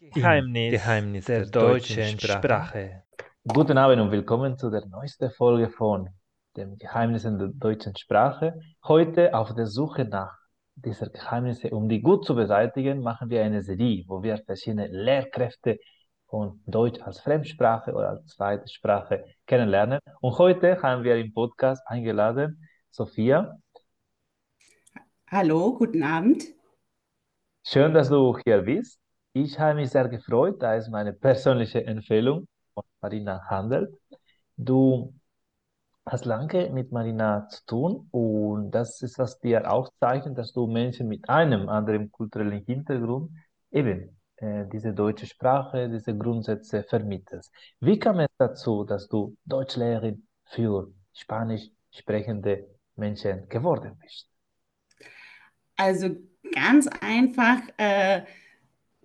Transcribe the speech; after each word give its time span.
Geheimnis, 0.00 0.70
Geheimnis 0.70 1.24
der, 1.24 1.40
der 1.40 1.50
deutschen 1.50 2.20
Sprache. 2.20 2.38
Sprache. 2.38 3.02
Guten 3.42 3.76
Abend 3.76 4.00
und 4.00 4.12
willkommen 4.12 4.56
zu 4.56 4.70
der 4.70 4.86
neuesten 4.86 5.28
Folge 5.32 5.70
von 5.70 6.08
dem 6.56 6.78
Geheimnissen 6.78 7.36
der 7.36 7.48
deutschen 7.48 7.96
Sprache. 7.96 8.60
Heute 8.84 9.34
auf 9.34 9.56
der 9.56 9.66
Suche 9.66 10.04
nach 10.04 10.38
dieser 10.76 11.08
Geheimnisse, 11.08 11.70
um 11.70 11.88
die 11.88 12.00
gut 12.00 12.24
zu 12.24 12.36
beseitigen, 12.36 13.02
machen 13.02 13.28
wir 13.28 13.42
eine 13.42 13.60
Serie, 13.60 14.04
wo 14.06 14.22
wir 14.22 14.38
verschiedene 14.38 14.86
Lehrkräfte 14.86 15.80
von 16.26 16.62
Deutsch 16.66 17.00
als 17.02 17.18
Fremdsprache 17.18 17.92
oder 17.92 18.10
als 18.10 18.26
zweite 18.26 18.68
Sprache 18.68 19.24
kennenlernen. 19.48 19.98
Und 20.20 20.38
heute 20.38 20.80
haben 20.80 21.02
wir 21.02 21.16
im 21.16 21.34
Podcast 21.34 21.82
eingeladen 21.86 22.64
Sophia. 22.90 23.58
Hallo, 25.26 25.74
guten 25.74 26.04
Abend. 26.04 26.44
Schön, 27.64 27.92
dass 27.92 28.10
du 28.10 28.38
hier 28.44 28.62
bist. 28.62 29.00
Ich 29.40 29.56
habe 29.60 29.76
mich 29.76 29.90
sehr 29.90 30.08
gefreut, 30.08 30.60
da 30.60 30.74
es 30.74 30.88
meine 30.88 31.12
persönliche 31.12 31.84
Empfehlung 31.86 32.48
von 32.74 32.82
Marina 33.00 33.40
handelt. 33.48 33.96
Du 34.56 35.14
hast 36.04 36.24
lange 36.24 36.70
mit 36.70 36.90
Marina 36.90 37.46
zu 37.46 37.64
tun 37.64 38.08
und 38.10 38.72
das 38.72 39.00
ist, 39.00 39.16
was 39.16 39.38
dir 39.38 39.70
auch 39.70 39.90
zeigt, 40.00 40.36
dass 40.36 40.52
du 40.52 40.66
Menschen 40.66 41.06
mit 41.06 41.28
einem 41.28 41.68
anderen 41.68 42.10
kulturellen 42.10 42.64
Hintergrund 42.64 43.30
eben 43.70 44.18
äh, 44.38 44.64
diese 44.72 44.92
deutsche 44.92 45.26
Sprache, 45.26 45.88
diese 45.88 46.18
Grundsätze 46.18 46.82
vermittelst. 46.82 47.52
Wie 47.78 47.96
kam 47.96 48.18
es 48.18 48.30
dazu, 48.38 48.82
dass 48.82 49.06
du 49.06 49.36
Deutschlehrerin 49.44 50.26
für 50.46 50.92
Spanisch 51.12 51.70
sprechende 51.92 52.66
Menschen 52.96 53.48
geworden 53.48 53.96
bist? 54.02 54.28
Also 55.76 56.08
ganz 56.52 56.88
einfach. 57.00 57.60
Äh 57.76 58.22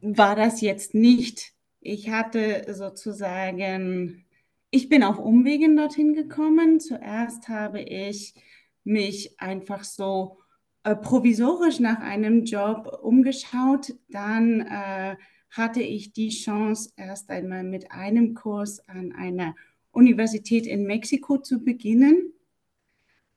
war 0.04 0.36
das 0.36 0.60
jetzt 0.62 0.94
nicht. 0.94 1.54
Ich 1.80 2.10
hatte 2.10 2.66
sozusagen, 2.74 4.26
ich 4.70 4.90
bin 4.90 5.02
auf 5.02 5.18
Umwegen 5.18 5.78
dorthin 5.78 6.14
gekommen. 6.14 6.80
Zuerst 6.80 7.48
habe 7.48 7.82
ich 7.82 8.36
mich 8.84 9.40
einfach 9.40 9.86
so 9.86 10.40
äh, 10.84 10.96
provisorisch 10.96 11.80
nach 11.80 12.00
einem 12.00 12.44
Job 12.44 13.00
umgeschaut. 13.02 13.96
Dann 14.10 14.62
äh, 14.62 15.16
hatte 15.50 15.82
ich 15.82 16.12
die 16.12 16.30
Chance, 16.30 16.92
erst 16.98 17.30
einmal 17.30 17.64
mit 17.64 17.92
einem 17.92 18.34
Kurs 18.34 18.88
an 18.90 19.14
einer 19.14 19.56
Universität 19.92 20.68
in 20.68 20.86
Mexiko 20.86 21.38
zu 21.38 21.64
beginnen. 21.64 22.34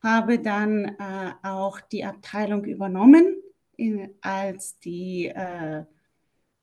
Habe 0.03 0.41
dann 0.41 0.97
äh, 0.99 1.33
auch 1.43 1.81
die 1.81 2.05
Abteilung 2.05 2.65
übernommen, 2.65 3.37
in, 3.77 4.11
als 4.21 4.79
die 4.81 5.27
äh, 5.27 5.85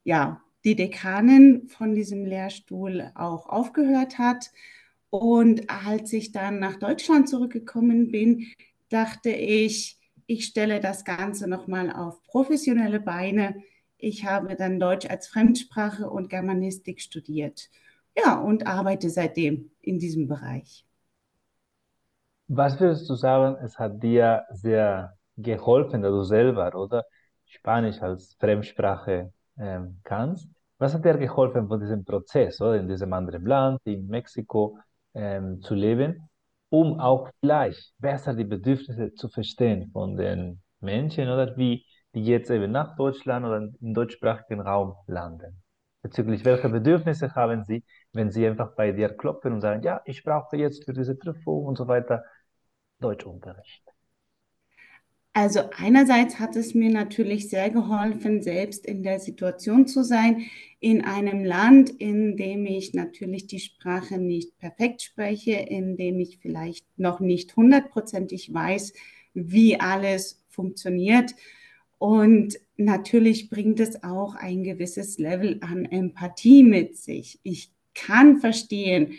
ja, 0.04 0.42
die 0.64 0.76
Dekanin 0.76 1.68
von 1.68 1.94
diesem 1.94 2.26
Lehrstuhl 2.26 3.12
auch 3.16 3.48
aufgehört 3.48 4.18
hat. 4.18 4.52
Und 5.10 5.70
als 5.70 6.14
ich 6.14 6.32
dann 6.32 6.60
nach 6.60 6.78
Deutschland 6.78 7.30
zurückgekommen 7.30 8.12
bin, 8.12 8.48
dachte 8.90 9.30
ich, 9.30 10.00
ich 10.26 10.46
stelle 10.46 10.80
das 10.80 11.04
Ganze 11.04 11.50
nochmal 11.50 11.92
auf 11.92 12.24
professionelle 12.24 13.00
Beine. 13.00 13.56
Ich 13.98 14.26
habe 14.26 14.56
dann 14.56 14.80
Deutsch 14.80 15.10
als 15.10 15.28
Fremdsprache 15.28 16.10
und 16.10 16.30
Germanistik 16.30 17.02
studiert. 17.02 17.70
Ja, 18.18 18.40
und 18.40 18.68
arbeite 18.68 19.10
seitdem 19.10 19.72
in 19.82 20.00
diesem 20.00 20.28
Bereich. 20.28 20.86
Was 22.48 22.80
würdest 22.80 23.10
du 23.10 23.16
sagen, 23.16 23.58
es 23.64 23.80
hat 23.80 24.04
dir 24.04 24.46
sehr 24.52 25.18
geholfen, 25.38 26.02
dass 26.02 26.12
du 26.12 26.24
selber, 26.24 26.76
oder? 26.76 27.06
Spanisch 27.46 28.02
als 28.02 28.36
Fremdsprache 28.40 29.32
ähm, 29.58 30.00
kannst. 30.04 30.50
Was 30.78 30.94
hat 30.94 31.06
dir 31.06 31.18
geholfen 31.18 31.68
von 31.68 31.80
diesem 31.80 32.04
Prozess, 32.04 32.60
oder 32.62 32.76
in 32.78 32.88
diesem 32.88 33.14
anderen 33.14 33.46
Land, 33.46 33.80
in 33.86 34.08
Mexiko, 34.08 34.78
ähm, 35.14 35.62
zu 35.62 35.76
leben, 35.76 36.30
um 36.70 37.00
auch 37.00 37.30
vielleicht 37.40 37.94
besser 38.00 38.34
die 38.34 38.44
Bedürfnisse 38.44 39.14
zu 39.14 39.30
verstehen 39.30 39.92
von 39.92 40.16
den 40.16 40.62
Menschen, 40.80 41.30
oder 41.30 41.56
wie 41.56 41.86
die 42.16 42.26
jetzt 42.26 42.50
eben 42.50 42.72
nach 42.72 42.96
Deutschland 42.96 43.46
oder 43.46 43.70
im 43.80 43.94
deutschsprachigen 43.94 44.62
Raum 44.62 44.96
landen? 45.08 45.62
Bezüglich 46.02 46.44
welcher 46.44 46.70
Bedürfnisse 46.70 47.34
haben 47.34 47.64
sie, 47.64 47.84
wenn 48.12 48.30
sie 48.30 48.46
einfach 48.46 48.76
bei 48.76 48.92
dir 48.92 49.16
klopfen 49.16 49.54
und 49.54 49.62
sagen, 49.62 49.84
ja, 49.84 50.02
ich 50.06 50.24
brauche 50.24 50.58
jetzt 50.58 50.84
für 50.84 50.94
diese 50.94 51.16
Prüfung 51.16 51.66
und 51.66 51.78
so 51.78 51.88
weiter 51.88 52.24
Deutschunterricht? 53.00 53.93
Also 55.36 55.62
einerseits 55.76 56.38
hat 56.40 56.56
es 56.56 56.76
mir 56.76 56.92
natürlich 56.92 57.50
sehr 57.50 57.72
geholfen, 57.72 58.44
selbst 58.44 58.86
in 58.86 59.02
der 59.02 59.20
Situation 59.20 59.88
zu 59.88 60.04
sein, 60.04 60.46
in 60.80 61.04
einem 61.04 61.44
Land, 61.44 61.90
in 61.90 62.38
dem 62.38 62.68
ich 62.68 62.94
natürlich 62.94 63.48
die 63.48 63.60
Sprache 63.60 64.20
nicht 64.20 64.56
perfekt 64.60 65.02
spreche, 65.02 65.54
in 65.54 65.98
dem 65.98 66.20
ich 66.20 66.38
vielleicht 66.38 66.86
noch 66.98 67.20
nicht 67.20 67.56
hundertprozentig 67.56 68.54
weiß, 68.54 68.94
wie 69.34 69.80
alles 69.80 70.44
funktioniert. 70.50 71.34
Und 71.98 72.60
natürlich 72.78 73.50
bringt 73.50 73.80
es 73.80 74.04
auch 74.04 74.36
ein 74.36 74.64
gewisses 74.64 75.18
Level 75.18 75.58
an 75.62 75.86
Empathie 75.86 76.62
mit 76.62 76.98
sich. 76.98 77.40
Ich 77.42 77.72
kann 77.96 78.40
verstehen, 78.40 79.14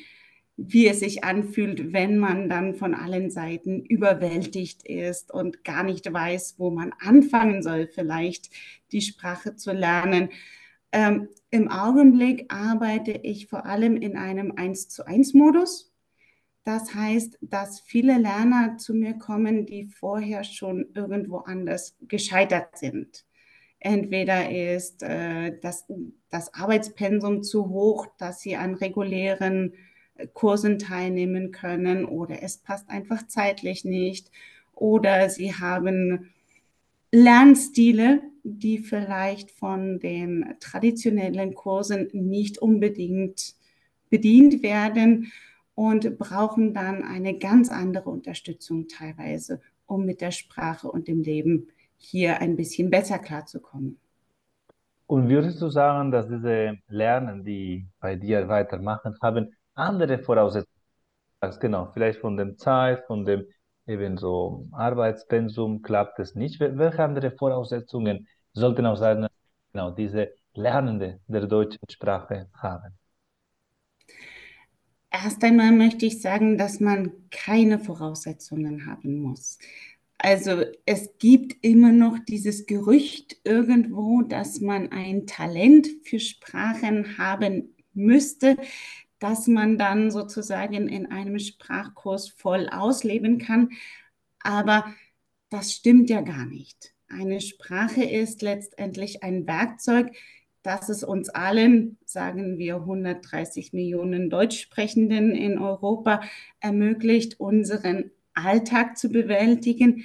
wie 0.57 0.87
es 0.87 1.01
sich 1.01 1.25
anfühlt, 1.25 1.93
wenn 1.93 2.19
man 2.19 2.49
dann 2.49 2.75
von 2.75 2.95
allen 2.95 3.31
Seiten 3.31 3.85
überwältigt 3.85 4.87
ist 4.87 5.33
und 5.33 5.65
gar 5.65 5.83
nicht 5.83 6.13
weiß, 6.13 6.57
wo 6.59 6.71
man 6.71 6.93
anfangen 7.01 7.63
soll, 7.63 7.89
vielleicht 7.89 8.51
die 8.93 9.01
Sprache 9.01 9.57
zu 9.57 9.73
lernen. 9.73 10.29
Ähm, 10.93 11.29
Im 11.51 11.69
Augenblick 11.69 12.53
arbeite 12.53 13.13
ich 13.13 13.49
vor 13.49 13.67
allem 13.67 13.97
in 13.97 14.17
einem 14.17 14.53
1 14.55 14.89
zu 14.89 15.07
1 15.07 15.35
Modus. 15.35 15.93
Das 16.63 16.95
heißt, 16.95 17.39
dass 17.43 17.81
viele 17.81 18.17
Lerner 18.17 18.77
zu 18.79 18.95
mir 18.95 19.15
kommen, 19.15 19.67
die 19.67 19.87
vorher 19.87 20.45
schon 20.45 20.87
irgendwo 20.95 21.39
anders 21.39 21.97
gescheitert 22.01 22.79
sind. 22.79 23.27
Entweder 23.81 24.51
ist 24.51 25.03
äh, 25.03 25.59
das, 25.61 25.85
das 26.31 26.55
Arbeitspensum 26.55 27.43
zu 27.43 27.69
hoch, 27.69 28.07
dass 28.17 28.41
sie 28.41 28.57
an 28.57 28.75
regulären 28.75 29.75
Kursen 30.33 30.79
teilnehmen 30.79 31.51
können 31.51 32.05
oder 32.05 32.43
es 32.43 32.59
passt 32.59 32.89
einfach 32.89 33.27
zeitlich 33.27 33.85
nicht 33.85 34.31
oder 34.75 35.29
sie 35.29 35.55
haben 35.55 36.31
Lernstile, 37.11 38.23
die 38.43 38.79
vielleicht 38.79 39.51
von 39.51 39.99
den 39.99 40.55
traditionellen 40.61 41.55
Kursen 41.55 42.09
nicht 42.13 42.59
unbedingt 42.59 43.55
bedient 44.11 44.63
werden 44.63 45.33
und 45.75 46.19
brauchen 46.19 46.75
dann 46.75 47.03
eine 47.03 47.39
ganz 47.39 47.71
andere 47.71 48.11
Unterstützung 48.11 48.87
teilweise, 48.89 49.61
um 49.87 50.05
mit 50.05 50.21
der 50.21 50.31
Sprache 50.31 50.91
und 50.91 51.09
dem 51.09 51.23
Leben 51.23 51.69
hier 51.97 52.41
ein 52.41 52.57
bisschen 52.57 52.91
besser 52.91 53.19
klarzukommen. 53.19 53.99
Und 55.07 55.29
würdest 55.29 55.61
du 55.61 55.69
sagen, 55.69 56.11
dass 56.11 56.29
diese 56.29 56.79
Lernen, 56.89 57.45
die 57.45 57.87
bei 58.01 58.17
dir 58.17 58.49
weitermachen, 58.49 59.17
haben 59.23 59.55
andere 59.75 60.19
Voraussetzungen. 60.19 60.71
Genau, 61.61 61.91
vielleicht 61.93 62.21
von 62.21 62.37
der 62.37 62.57
Zeit, 62.57 63.05
von 63.07 63.25
dem 63.25 63.45
eben 63.87 64.17
so 64.17 64.67
Arbeitspensum 64.73 65.83
klappt 65.83 66.19
es 66.19 66.35
nicht. 66.35 66.59
Welche 66.61 67.03
andere 67.03 67.31
Voraussetzungen 67.33 68.27
sollten 68.53 68.87
auch 68.87 68.97
sein, 68.97 69.27
genau, 69.73 69.91
diese 69.91 70.33
Lernende 70.55 71.21
der 71.27 71.47
deutschen 71.47 71.81
Sprache 71.91 72.49
haben? 72.55 72.97
Erst 75.11 75.45
einmal 75.45 75.71
möchte 75.71 76.07
ich 76.07 76.21
sagen, 76.21 76.59
dass 76.59 76.81
man 76.81 77.13
keine 77.31 77.79
Voraussetzungen 77.79 78.87
haben 78.87 79.21
muss. 79.21 79.59
Also 80.19 80.65
es 80.87 81.19
gibt 81.19 81.63
immer 81.65 81.93
noch 81.93 82.19
dieses 82.27 82.67
Gerücht 82.67 83.37
irgendwo, 83.45 84.23
dass 84.23 84.61
man 84.61 84.91
ein 84.91 85.27
Talent 85.27 85.87
für 86.05 86.19
Sprachen 86.19 87.19
haben 87.19 87.75
müsste 87.93 88.57
dass 89.25 89.47
man 89.47 89.79
dann 89.79 90.11
sozusagen 90.11 90.87
in 90.87 91.11
einem 91.11 91.39
Sprachkurs 91.39 92.29
voll 92.29 92.69
ausleben 92.69 93.39
kann. 93.39 93.71
Aber 94.41 94.85
das 95.49 95.73
stimmt 95.73 96.11
ja 96.11 96.21
gar 96.21 96.45
nicht. 96.45 96.93
Eine 97.09 97.41
Sprache 97.41 98.05
ist 98.05 98.43
letztendlich 98.43 99.23
ein 99.23 99.47
Werkzeug, 99.47 100.15
das 100.63 100.91
es 100.91 101.03
uns 101.03 101.31
allen, 101.31 101.97
sagen 102.05 102.59
wir 102.59 102.77
130 102.77 103.73
Millionen 103.73 104.29
Deutschsprechenden 104.29 105.35
in 105.35 105.59
Europa, 105.59 106.21
ermöglicht, 106.61 107.41
unseren 107.41 108.11
Alltag 108.35 108.99
zu 108.99 109.09
bewältigen. 109.09 110.05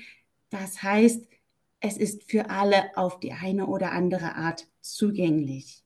Das 0.50 0.82
heißt, 0.82 1.28
es 1.82 1.98
ist 1.98 2.32
für 2.32 2.50
alle 2.50 2.96
auf 2.96 3.20
die 3.20 3.34
eine 3.34 3.68
oder 3.68 3.92
andere 3.92 4.36
Art 4.36 4.66
zugänglich. 4.80 5.84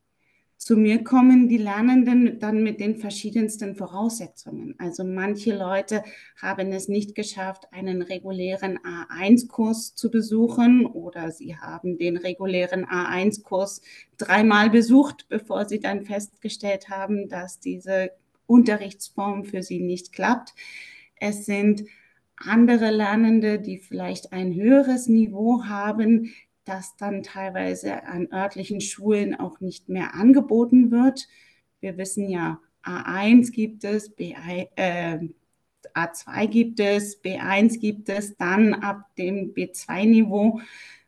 Zu 0.64 0.78
mir 0.78 1.04
kommen 1.04 1.50
die 1.50 1.58
Lernenden 1.58 2.40
dann 2.40 2.64
mit 2.64 2.80
den 2.80 2.96
verschiedensten 2.96 3.76
Voraussetzungen. 3.76 4.76
Also 4.78 5.04
manche 5.04 5.54
Leute 5.54 6.06
haben 6.42 6.72
es 6.72 6.88
nicht 6.88 7.16
geschafft, 7.16 7.68
einen 7.72 8.02
regulären 8.02 8.80
A1-Kurs 8.80 9.94
zu 9.94 10.10
besuchen 10.10 10.86
oder 10.86 11.32
sie 11.32 11.58
haben 11.58 11.98
den 11.98 12.16
regulären 12.16 12.86
A1-Kurs 12.86 13.82
dreimal 14.18 14.70
besucht, 14.70 15.26
bevor 15.28 15.66
sie 15.66 15.82
dann 15.82 16.06
festgestellt 16.06 16.88
haben, 16.88 17.28
dass 17.28 17.60
diese 17.60 18.12
Unterrichtsform 18.46 19.44
für 19.44 19.64
sie 19.64 19.82
nicht 19.82 20.14
klappt. 20.14 20.54
Es 21.18 21.46
sind 21.46 21.84
andere 22.38 22.90
Lernende, 22.90 23.60
die 23.60 23.80
vielleicht 23.80 24.32
ein 24.32 24.56
höheres 24.56 25.10
Niveau 25.10 25.66
haben, 25.66 26.34
das 26.66 26.96
dann 26.96 27.24
teilweise 27.24 28.04
an 28.04 28.32
örtlichen 28.32 28.82
Schulen 28.82 29.36
auch 29.36 29.60
nicht 29.60 29.90
mehr 29.90 30.16
angeboten 30.16 30.92
wird. 30.92 31.28
Wir 31.80 31.98
wissen 31.98 32.30
ja, 32.30 32.60
A1 32.84 33.52
gibt 33.52 33.84
es, 33.84 34.16
B1, 34.18 34.68
äh, 34.76 35.20
A2 35.94 36.48
gibt 36.48 36.80
es, 36.80 37.22
B1 37.22 37.80
gibt 37.80 38.10
es, 38.10 38.36
dann 38.38 38.74
ab 38.74 39.16
dem 39.18 39.54
B2-Niveau 39.54 40.62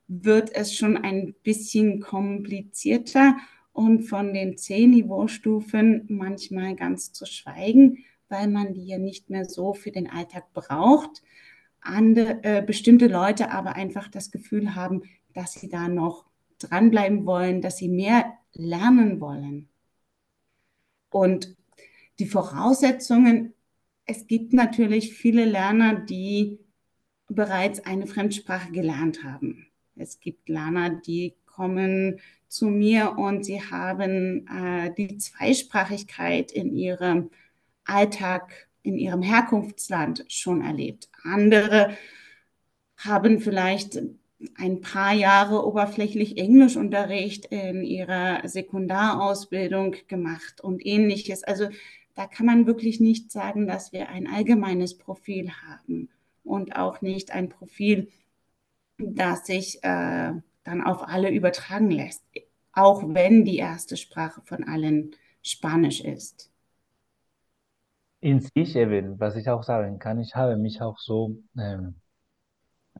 wird 0.07 0.53
es 0.53 0.75
schon 0.75 0.97
ein 0.97 1.33
bisschen 1.43 1.99
komplizierter 1.99 3.37
und 3.73 4.03
von 4.03 4.33
den 4.33 4.57
C-Niveaustufen 4.57 6.05
manchmal 6.07 6.75
ganz 6.75 7.11
zu 7.11 7.25
schweigen, 7.25 8.05
weil 8.29 8.47
man 8.47 8.73
die 8.73 8.85
ja 8.85 8.97
nicht 8.97 9.29
mehr 9.29 9.45
so 9.45 9.73
für 9.73 9.91
den 9.91 10.09
Alltag 10.09 10.53
braucht. 10.53 11.23
Andere, 11.81 12.43
äh, 12.43 12.63
bestimmte 12.65 13.07
Leute 13.07 13.51
aber 13.51 13.75
einfach 13.75 14.07
das 14.07 14.31
Gefühl 14.31 14.75
haben, 14.75 15.03
dass 15.35 15.53
sie 15.53 15.69
da 15.69 15.87
noch 15.87 16.25
dranbleiben 16.57 17.25
wollen, 17.25 17.61
dass 17.61 17.77
sie 17.77 17.89
mehr 17.89 18.33
lernen 18.53 19.19
wollen. 19.19 19.69
Und 21.11 21.55
die 22.19 22.25
Voraussetzungen, 22.25 23.53
es 24.05 24.25
gibt 24.27 24.53
natürlich 24.53 25.13
viele 25.13 25.45
Lerner, 25.45 25.95
die 25.95 26.59
bereits 27.27 27.85
eine 27.85 28.07
Fremdsprache 28.07 28.71
gelernt 28.71 29.23
haben. 29.23 29.67
Es 29.95 30.19
gibt 30.19 30.49
Lerner, 30.49 30.89
die 30.89 31.35
kommen 31.45 32.19
zu 32.47 32.67
mir 32.67 33.17
und 33.17 33.45
sie 33.45 33.61
haben 33.61 34.47
äh, 34.47 34.93
die 34.93 35.17
Zweisprachigkeit 35.17 36.51
in 36.51 36.73
ihrem 36.75 37.31
Alltag, 37.85 38.67
in 38.83 38.97
ihrem 38.97 39.21
Herkunftsland 39.21 40.25
schon 40.27 40.61
erlebt. 40.61 41.09
Andere 41.23 41.97
haben 42.97 43.39
vielleicht 43.39 43.99
ein 44.57 44.81
paar 44.81 45.13
Jahre 45.13 45.65
oberflächlich 45.65 46.37
Englischunterricht 46.37 47.45
in 47.45 47.83
ihrer 47.83 48.47
Sekundarausbildung 48.47 49.95
gemacht 50.07 50.61
und 50.61 50.85
ähnliches. 50.85 51.43
Also 51.43 51.69
da 52.15 52.27
kann 52.27 52.45
man 52.45 52.67
wirklich 52.67 52.99
nicht 52.99 53.31
sagen, 53.31 53.67
dass 53.67 53.93
wir 53.93 54.09
ein 54.09 54.27
allgemeines 54.27 54.97
Profil 54.97 55.51
haben 55.67 56.09
und 56.43 56.75
auch 56.75 57.01
nicht 57.01 57.31
ein 57.31 57.49
Profil, 57.49 58.09
das 58.97 59.45
sich 59.45 59.83
äh, 59.83 60.33
dann 60.63 60.81
auf 60.83 61.07
alle 61.07 61.31
übertragen 61.31 61.91
lässt, 61.91 62.23
auch 62.71 63.03
wenn 63.05 63.45
die 63.45 63.57
erste 63.57 63.97
Sprache 63.97 64.41
von 64.43 64.63
allen 64.63 65.11
Spanisch 65.41 66.01
ist. 66.01 66.49
In 68.21 68.39
sich 68.39 68.75
eben, 68.75 69.19
was 69.19 69.35
ich 69.35 69.49
auch 69.49 69.63
sagen 69.63 69.99
kann, 69.99 70.19
ich 70.19 70.35
habe 70.35 70.57
mich 70.57 70.81
auch 70.81 70.97
so 70.97 71.37
ähm, 71.57 71.95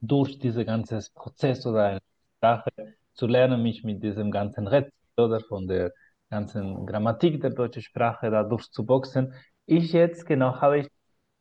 durch 0.01 0.39
diesen 0.39 0.65
ganzen 0.65 1.01
Prozess 1.13 1.65
oder 1.65 1.85
eine 1.85 1.99
Sprache 2.37 2.71
zu 3.13 3.27
lernen, 3.27 3.63
mich 3.63 3.83
mit 3.83 4.03
diesem 4.03 4.31
ganzen 4.31 4.67
Rätsel 4.67 4.91
oder 5.17 5.39
von 5.41 5.67
der 5.67 5.91
ganzen 6.29 6.85
Grammatik 6.85 7.41
der 7.41 7.51
deutschen 7.51 7.81
Sprache 7.81 8.29
da 8.29 8.43
durchzuboxen. 8.43 9.33
Ich 9.65 9.93
jetzt, 9.93 10.25
genau, 10.25 10.59
habe 10.61 10.79
ich 10.79 10.87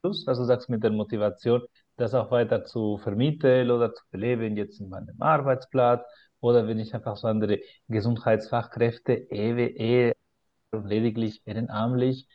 Lust, 0.03 0.29
also 0.29 0.43
du 0.43 0.47
sagst 0.47 0.69
mit 0.69 0.83
der 0.85 0.91
Motivation, 0.91 1.63
das 1.97 2.15
auch 2.15 2.31
weiter 2.31 2.65
zu 2.65 2.99
vermitteln 2.99 3.71
oder 3.71 3.95
zu 3.95 4.03
beleben, 4.11 4.57
jetzt 4.57 4.81
in 4.81 4.89
meinem 4.89 5.21
Arbeitsplatz 5.21 6.05
oder 6.41 6.67
wenn 6.69 6.79
ich 6.79 6.95
einfach 6.95 7.17
so 7.17 7.27
andere 7.29 7.61
Gesundheitsfachkräfte, 7.89 9.15
ehe, 9.31 9.69
ehe 9.69 10.15
lediglich 10.73 11.43
ehrenamtlich, 11.47 12.27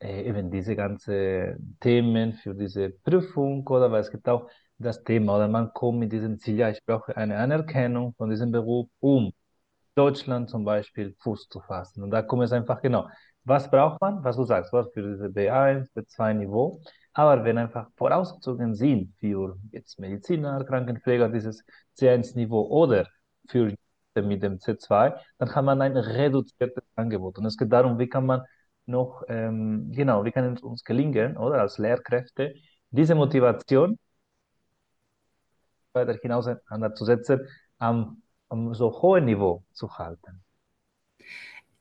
äh, 0.00 0.22
eben 0.28 0.50
diese 0.50 0.76
ganzen 0.76 1.76
Themen 1.80 2.34
für 2.34 2.54
diese 2.54 2.90
Prüfung 2.90 3.66
oder 3.66 3.90
weil 3.92 4.00
es 4.00 4.10
gibt 4.10 4.28
auch 4.28 4.48
das 4.80 5.04
Thema 5.04 5.36
oder 5.36 5.48
man 5.48 5.72
kommt 5.72 5.98
mit 6.00 6.12
diesem 6.12 6.38
Ziel, 6.38 6.56
ja, 6.56 6.70
ich 6.70 6.84
brauche 6.84 7.16
eine 7.16 7.36
Anerkennung 7.38 8.14
von 8.16 8.30
diesem 8.30 8.50
Beruf, 8.52 8.88
um 9.00 9.32
Deutschland 9.94 10.50
zum 10.50 10.64
Beispiel 10.64 11.14
Fuß 11.20 11.48
zu 11.48 11.60
fassen. 11.60 12.02
Und 12.02 12.10
da 12.10 12.22
kommt 12.22 12.44
es 12.44 12.52
einfach 12.52 12.80
genau. 12.80 13.08
Was 13.44 13.70
braucht 13.70 14.00
man? 14.00 14.22
Was 14.24 14.36
du 14.36 14.44
sagst, 14.44 14.72
was 14.72 14.90
für 14.92 15.02
diese 15.02 15.28
B1, 15.30 15.90
B2 15.94 16.34
Niveau. 16.34 16.80
Aber 17.12 17.44
wenn 17.44 17.58
einfach 17.58 17.88
Voraussetzungen 17.96 18.74
sind 18.74 19.14
für 19.18 19.58
jetzt 19.72 19.98
Mediziner, 19.98 20.64
Krankenpfleger, 20.64 21.28
dieses 21.28 21.64
C1 21.98 22.36
Niveau 22.36 22.62
oder 22.68 23.06
für 23.48 23.74
mit 24.16 24.42
dem 24.42 24.58
C2, 24.58 25.14
dann 25.38 25.48
kann 25.48 25.64
man 25.64 25.80
ein 25.82 25.96
reduziertes 25.96 26.84
Angebot. 26.96 27.38
Und 27.38 27.46
es 27.46 27.56
geht 27.56 27.72
darum, 27.72 27.98
wie 27.98 28.08
kann 28.08 28.26
man 28.26 28.42
noch, 28.86 29.22
ähm, 29.28 29.92
genau, 29.92 30.24
wie 30.24 30.32
kann 30.32 30.54
es 30.54 30.62
uns 30.62 30.84
gelingen, 30.84 31.36
oder 31.36 31.60
als 31.60 31.78
Lehrkräfte, 31.78 32.54
diese 32.90 33.14
Motivation 33.14 33.98
weiter 35.92 36.18
hinaus 36.20 36.46
zu 36.94 37.04
setzen, 37.04 37.40
am, 37.78 38.22
am 38.48 38.74
so 38.74 38.90
hohen 39.02 39.24
Niveau 39.24 39.62
zu 39.72 39.98
halten? 39.98 40.42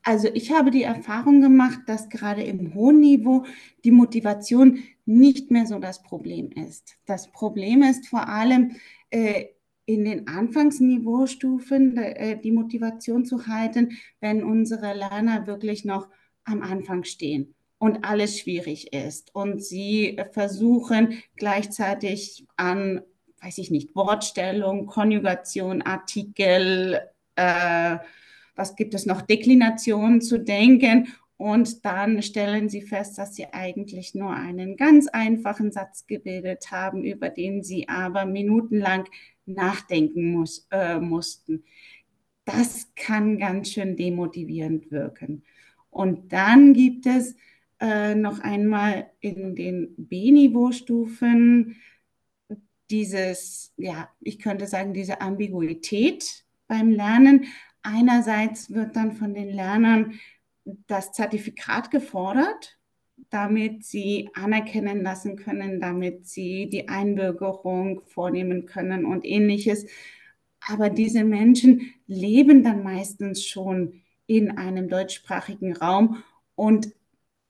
Also 0.03 0.29
ich 0.33 0.51
habe 0.51 0.71
die 0.71 0.83
Erfahrung 0.83 1.41
gemacht, 1.41 1.81
dass 1.85 2.09
gerade 2.09 2.41
im 2.43 2.73
hohen 2.73 2.99
Niveau 2.99 3.45
die 3.83 3.91
Motivation 3.91 4.79
nicht 5.05 5.51
mehr 5.51 5.65
so 5.65 5.77
das 5.79 6.01
Problem 6.01 6.51
ist. 6.51 6.95
Das 7.05 7.31
Problem 7.31 7.83
ist 7.83 8.07
vor 8.07 8.27
allem 8.27 8.75
äh, 9.09 9.45
in 9.85 10.05
den 10.05 10.27
Anfangsniveaustufen 10.27 11.97
äh, 11.97 12.39
die 12.39 12.51
Motivation 12.51 13.25
zu 13.25 13.47
halten, 13.47 13.97
wenn 14.19 14.43
unsere 14.43 14.93
Lerner 14.93 15.47
wirklich 15.47 15.83
noch 15.83 16.07
am 16.43 16.61
Anfang 16.61 17.03
stehen 17.03 17.53
und 17.77 18.05
alles 18.05 18.39
schwierig 18.39 18.93
ist 18.93 19.33
und 19.35 19.63
sie 19.63 20.19
versuchen 20.31 21.21
gleichzeitig 21.35 22.45
an 22.55 23.01
weiß 23.41 23.57
ich 23.59 23.71
nicht, 23.71 23.95
Wortstellung, 23.95 24.85
Konjugation, 24.85 25.81
Artikel, 25.81 26.99
äh, 27.35 27.97
was 28.55 28.75
gibt 28.75 28.93
es 28.93 29.05
noch, 29.05 29.21
Deklination 29.21 30.21
zu 30.21 30.39
denken. 30.39 31.07
Und 31.37 31.85
dann 31.85 32.21
stellen 32.21 32.67
sie 32.67 32.81
fest, 32.81 33.17
dass 33.17 33.35
sie 33.35 33.45
eigentlich 33.53 34.13
nur 34.13 34.33
einen 34.33 34.75
ganz 34.75 35.07
einfachen 35.07 35.71
Satz 35.71 36.05
gebildet 36.05 36.69
haben, 36.71 37.05
über 37.05 37.29
den 37.29 37.63
sie 37.63 37.87
aber 37.87 38.25
minutenlang 38.25 39.05
nachdenken 39.45 40.33
muss, 40.33 40.67
äh, 40.71 40.99
mussten. 40.99 41.63
Das 42.43 42.91
kann 42.95 43.37
ganz 43.37 43.71
schön 43.71 43.95
demotivierend 43.95 44.91
wirken. 44.91 45.43
Und 45.89 46.33
dann 46.33 46.73
gibt 46.73 47.05
es 47.05 47.35
äh, 47.79 48.15
noch 48.15 48.39
einmal 48.39 49.09
in 49.21 49.55
den 49.55 49.95
B-Niveau-Stufen 49.95 51.77
dieses, 52.89 53.73
ja, 53.77 54.09
ich 54.19 54.39
könnte 54.39 54.67
sagen, 54.67 54.93
diese 54.93 55.21
Ambiguität 55.21 56.45
beim 56.67 56.91
Lernen. 56.91 57.45
Einerseits 57.81 58.73
wird 58.73 58.95
dann 58.95 59.13
von 59.13 59.33
den 59.33 59.49
Lernern 59.49 60.19
das 60.87 61.11
Zertifikat 61.11 61.91
gefordert, 61.91 62.77
damit 63.29 63.83
sie 63.85 64.29
anerkennen 64.33 65.01
lassen 65.01 65.35
können, 65.35 65.79
damit 65.79 66.27
sie 66.27 66.69
die 66.69 66.87
Einbürgerung 66.87 68.01
vornehmen 68.05 68.65
können 68.65 69.05
und 69.05 69.25
ähnliches. 69.25 69.85
Aber 70.67 70.89
diese 70.89 71.23
Menschen 71.23 71.93
leben 72.07 72.63
dann 72.63 72.83
meistens 72.83 73.45
schon 73.45 74.01
in 74.27 74.57
einem 74.57 74.87
deutschsprachigen 74.89 75.75
Raum 75.75 76.23
und 76.55 76.93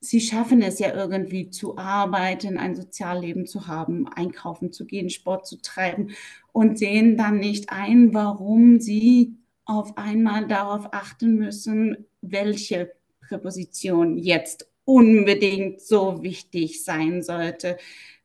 sie 0.01 0.21
schaffen 0.21 0.61
es 0.61 0.79
ja 0.79 0.93
irgendwie 0.93 1.49
zu 1.49 1.77
arbeiten, 1.77 2.57
ein 2.57 2.75
Sozialleben 2.75 3.45
zu 3.45 3.67
haben, 3.67 4.07
einkaufen 4.07 4.71
zu 4.71 4.85
gehen, 4.85 5.09
Sport 5.09 5.47
zu 5.47 5.61
treiben 5.61 6.11
und 6.51 6.79
sehen 6.79 7.17
dann 7.17 7.39
nicht 7.39 7.69
ein, 7.71 8.13
warum 8.13 8.79
sie 8.79 9.37
auf 9.65 9.97
einmal 9.97 10.47
darauf 10.47 10.93
achten 10.93 11.35
müssen, 11.35 12.05
welche 12.21 12.91
Präposition 13.27 14.17
jetzt 14.17 14.69
unbedingt 14.85 15.81
so 15.81 16.23
wichtig 16.23 16.83
sein 16.83 17.21
sollte 17.21 17.77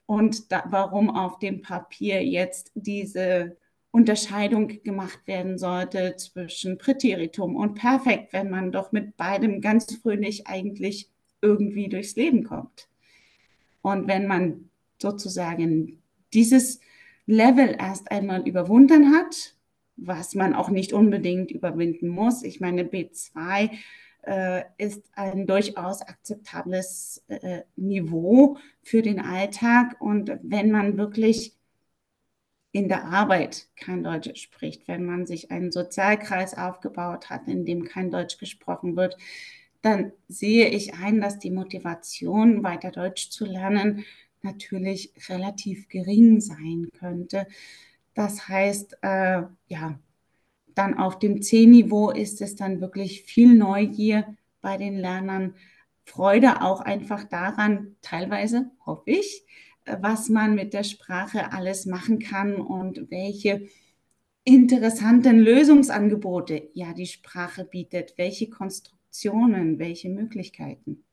und 0.07 0.51
da, 0.53 0.65
warum 0.71 1.11
auf 1.11 1.39
dem 1.39 1.63
Papier 1.63 2.25
jetzt 2.25 2.73
diese 2.75 3.57
Unterscheidung 3.91 4.83
gemacht 4.83 5.21
werden 5.27 5.59
sollte 5.59 6.17
zwischen 6.17 6.79
Präteritum 6.79 7.57
und 7.57 7.75
Perfekt, 7.75 8.33
wenn 8.33 8.51
man 8.51 8.73
doch 8.73 8.93
mit 8.93 9.17
beidem 9.17 9.61
ganz 9.61 9.95
fröhlich 9.95 10.47
eigentlich 10.47 11.11
irgendwie 11.45 11.89
durchs 11.89 12.17
Leben 12.17 12.43
kommt. 12.43 12.89
Und 13.83 14.09
wenn 14.09 14.27
man 14.27 14.71
sozusagen 15.01 16.03
dieses 16.33 16.81
Level 17.27 17.77
erst 17.79 18.11
einmal 18.11 18.47
überwunden 18.49 19.15
hat, 19.15 19.55
was 19.97 20.35
man 20.35 20.55
auch 20.55 20.71
nicht 20.71 20.93
unbedingt 20.93 21.51
überwinden 21.51 22.09
muss. 22.09 22.43
Ich 22.43 22.61
meine, 22.61 22.83
B2 22.83 23.71
äh, 24.23 24.63
ist 24.79 25.05
ein 25.13 25.47
durchaus 25.47 26.03
akzeptables 26.03 27.23
äh, 27.29 27.63
Niveau 27.77 28.57
für 28.83 29.03
den 29.03 29.21
Alltag. 29.21 30.01
Und 30.01 30.33
wenn 30.43 30.71
man 30.71 30.97
wirklich 30.97 31.55
in 32.73 32.89
der 32.89 33.05
Arbeit 33.05 33.69
kein 33.77 34.03
Deutsch 34.03 34.35
spricht, 34.41 34.89
wenn 34.89 35.05
man 35.05 35.27
sich 35.27 35.53
einen 35.53 35.71
Sozialkreis 35.71 36.57
aufgebaut 36.57 37.31
hat, 37.31 37.47
in 37.47 37.65
dem 37.65 37.85
kein 37.85 38.11
Deutsch 38.11 38.39
gesprochen 38.39 38.97
wird, 38.97 39.17
dann 39.85 40.13
sehe 40.29 40.69
ich 40.69 40.95
ein, 40.95 41.21
dass 41.21 41.39
die 41.39 41.51
Motivation, 41.51 42.63
weiter 42.63 42.91
Deutsch 42.91 43.29
zu 43.31 43.45
lernen, 43.45 44.05
natürlich 44.41 45.13
relativ 45.29 45.89
gering 45.89 46.41
sein 46.41 46.89
könnte. 46.99 47.47
Das 48.15 48.49
heißt, 48.49 48.99
äh, 49.03 49.43
ja, 49.69 49.99
dann 50.75 50.97
auf 50.97 51.19
dem 51.19 51.43
C-Niveau 51.43 52.11
ist 52.11 52.41
es 52.41 52.57
dann 52.57 52.81
wirklich 52.81 53.23
viel 53.23 53.55
Neugier 53.55 54.37
bei 54.63 54.79
den 54.79 54.99
Lernern, 54.99 55.55
Freude 56.07 56.63
auch 56.63 56.81
einfach 56.81 57.25
daran, 57.25 57.97
teilweise, 58.03 58.71
hoffe 58.85 59.11
ich, 59.11 59.45
was 59.87 60.29
man 60.29 60.55
mit 60.55 60.73
der 60.73 60.85
Sprache 60.85 61.53
alles 61.53 61.87
machen 61.87 62.19
kann 62.19 62.57
und 62.57 63.11
welche 63.11 63.69
interessanten 64.45 65.39
Lösungsangebote 65.39 66.71
ja 66.75 66.93
die 66.93 67.07
Sprache 67.07 67.65
bietet, 67.65 68.15
welche 68.17 68.49
Konstruktionen, 69.15 69.79
welche 69.79 70.09
Möglichkeiten. 70.09 71.05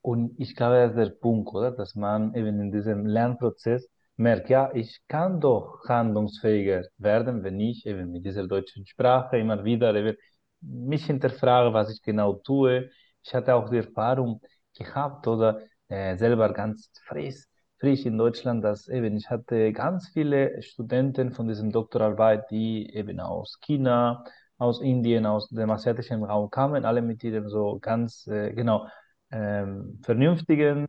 Und 0.00 0.34
ich 0.40 0.56
glaube, 0.56 0.76
das 0.76 0.90
ist 0.92 0.96
der 0.96 1.20
Punkt, 1.20 1.52
oder? 1.52 1.72
Dass 1.72 1.94
man 1.94 2.34
eben 2.34 2.58
in 2.58 2.72
diesem 2.72 3.04
Lernprozess 3.04 3.86
merkt, 4.16 4.48
ja, 4.48 4.70
ich 4.74 5.02
kann 5.08 5.38
doch 5.40 5.86
handlungsfähiger 5.86 6.86
werden, 6.96 7.44
wenn 7.44 7.60
ich 7.60 7.84
eben 7.84 8.12
mit 8.12 8.24
dieser 8.24 8.46
deutschen 8.46 8.86
Sprache 8.86 9.36
immer 9.36 9.62
wieder 9.62 9.94
eben 9.94 10.16
mich 10.62 11.04
hinterfrage, 11.04 11.74
was 11.74 11.90
ich 11.90 12.02
genau 12.02 12.32
tue. 12.32 12.90
Ich 13.22 13.34
hatte 13.34 13.54
auch 13.54 13.68
die 13.68 13.78
Erfahrung 13.78 14.40
gehabt 14.74 15.26
oder 15.26 15.60
äh, 15.88 16.16
selber 16.16 16.50
ganz 16.54 16.90
frisch, 17.04 17.44
frisch 17.78 18.06
in 18.06 18.16
Deutschland, 18.16 18.64
dass 18.64 18.88
eben 18.88 19.16
ich 19.18 19.28
hatte 19.28 19.72
ganz 19.74 20.08
viele 20.08 20.62
Studenten 20.62 21.32
von 21.32 21.46
diesem 21.46 21.72
Doktorarbeit, 21.72 22.50
die 22.50 22.90
eben 22.94 23.20
aus 23.20 23.58
China, 23.60 24.24
aus 24.58 24.80
Indien, 24.80 25.26
aus 25.26 25.48
dem 25.48 25.70
asiatischen 25.70 26.22
Raum 26.24 26.50
kamen, 26.50 26.84
alle 26.84 27.02
mit 27.02 27.22
ihrem 27.24 27.48
so 27.48 27.78
ganz, 27.80 28.26
äh, 28.26 28.52
genau, 28.52 28.86
ähm, 29.30 30.00
vernünftigen 30.02 30.86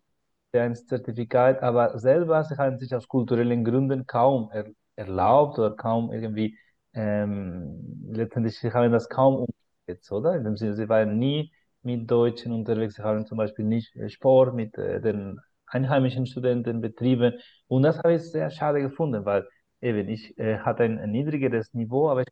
Zertifikat, 0.54 1.62
aber 1.62 2.00
selber 2.00 2.44
sie 2.44 2.58
haben 2.58 2.80
sich 2.80 2.94
aus 2.96 3.08
kulturellen 3.08 3.64
Gründen 3.64 4.08
kaum 4.08 4.50
er, 4.52 4.66
erlaubt 4.96 5.60
oder 5.60 5.76
kaum 5.76 6.12
irgendwie, 6.12 6.58
ähm, 6.94 8.08
letztendlich 8.12 8.58
sie 8.60 8.72
haben 8.74 8.92
das 8.92 9.10
kaum 9.10 9.46
umgesetzt, 9.88 10.12
oder? 10.12 10.36
In 10.36 10.44
dem 10.44 10.58
Sinne, 10.58 10.74
sie 10.76 10.90
waren 10.90 11.20
nie 11.20 11.52
mit 11.84 12.10
Deutschen 12.10 12.52
unterwegs, 12.52 12.96
sie 12.96 13.04
haben 13.04 13.26
zum 13.28 13.38
Beispiel 13.38 13.66
nicht 13.66 13.96
äh, 13.96 14.10
Sport 14.10 14.56
mit 14.56 14.76
äh, 14.78 15.00
den 15.02 15.40
einheimischen 15.68 16.26
Studenten 16.26 16.82
betrieben 16.82 17.34
und 17.68 17.84
das 17.84 18.00
habe 18.00 18.16
ich 18.16 18.24
sehr 18.32 18.50
schade 18.50 18.82
gefunden, 18.82 19.26
weil 19.26 19.48
eben 19.82 20.10
ich 20.10 20.38
äh, 20.40 20.58
hatte 20.60 20.84
ein, 20.84 21.12
niedrigeres 21.12 21.74
Niveau, 21.74 22.10
aber 22.10 22.22
ich 22.22 22.28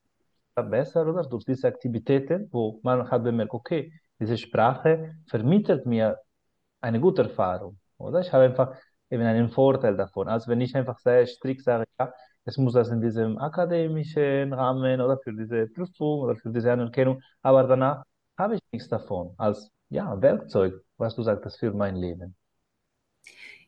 besser, 0.64 1.08
oder? 1.08 1.24
Durch 1.24 1.46
diese 1.46 1.68
Aktivitäten, 1.68 2.50
wo 2.52 2.80
man 2.84 3.10
hat 3.10 3.24
bemerkt, 3.24 3.54
okay, 3.54 3.92
diese 4.20 4.38
Sprache 4.38 5.16
vermittelt 5.28 5.86
mir 5.86 6.18
eine 6.82 7.00
gute 7.00 7.24
Erfahrung, 7.24 7.80
oder? 7.98 8.22
Ich 8.22 8.32
habe 8.34 8.46
einfach 8.46 8.76
eben 9.10 9.24
einen 9.24 9.50
Vorteil 9.50 9.96
davon, 9.98 10.28
als 10.28 10.48
wenn 10.48 10.62
ich 10.62 10.76
einfach 10.76 11.00
sehr 11.00 11.26
strikt 11.28 11.64
sage, 11.64 11.86
ja, 12.00 12.12
es 12.46 12.58
muss 12.58 12.74
das 12.74 12.90
in 12.90 13.02
diesem 13.02 13.38
akademischen 13.38 14.54
Rahmen 14.54 15.02
oder 15.02 15.18
für 15.20 15.34
diese 15.34 15.68
Prüfung 15.68 16.22
oder 16.22 16.36
für 16.36 16.52
diese 16.52 16.72
Anerkennung, 16.72 17.22
aber 17.42 17.64
danach 17.64 18.04
habe 18.38 18.56
ich 18.56 18.62
nichts 18.72 18.90
davon 18.90 19.34
als 19.38 19.70
ja, 19.90 20.22
Werkzeug, 20.22 20.74
was 20.98 21.16
du 21.16 21.24
sagtest, 21.24 21.60
für 21.60 21.74
mein 21.74 21.96
Leben. 21.96 22.36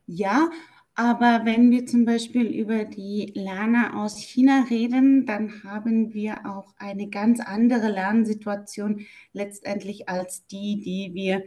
Ja, 0.05 0.50
aber 0.99 1.45
wenn 1.45 1.71
wir 1.71 1.85
zum 1.85 2.03
Beispiel 2.03 2.47
über 2.47 2.83
die 2.83 3.31
Lerner 3.33 3.95
aus 3.95 4.17
China 4.19 4.65
reden, 4.69 5.25
dann 5.25 5.63
haben 5.63 6.13
wir 6.13 6.45
auch 6.45 6.73
eine 6.77 7.07
ganz 7.07 7.39
andere 7.39 7.87
Lernsituation 7.87 9.05
letztendlich 9.31 10.09
als 10.09 10.45
die, 10.47 10.81
die 10.81 11.13
wir, 11.13 11.45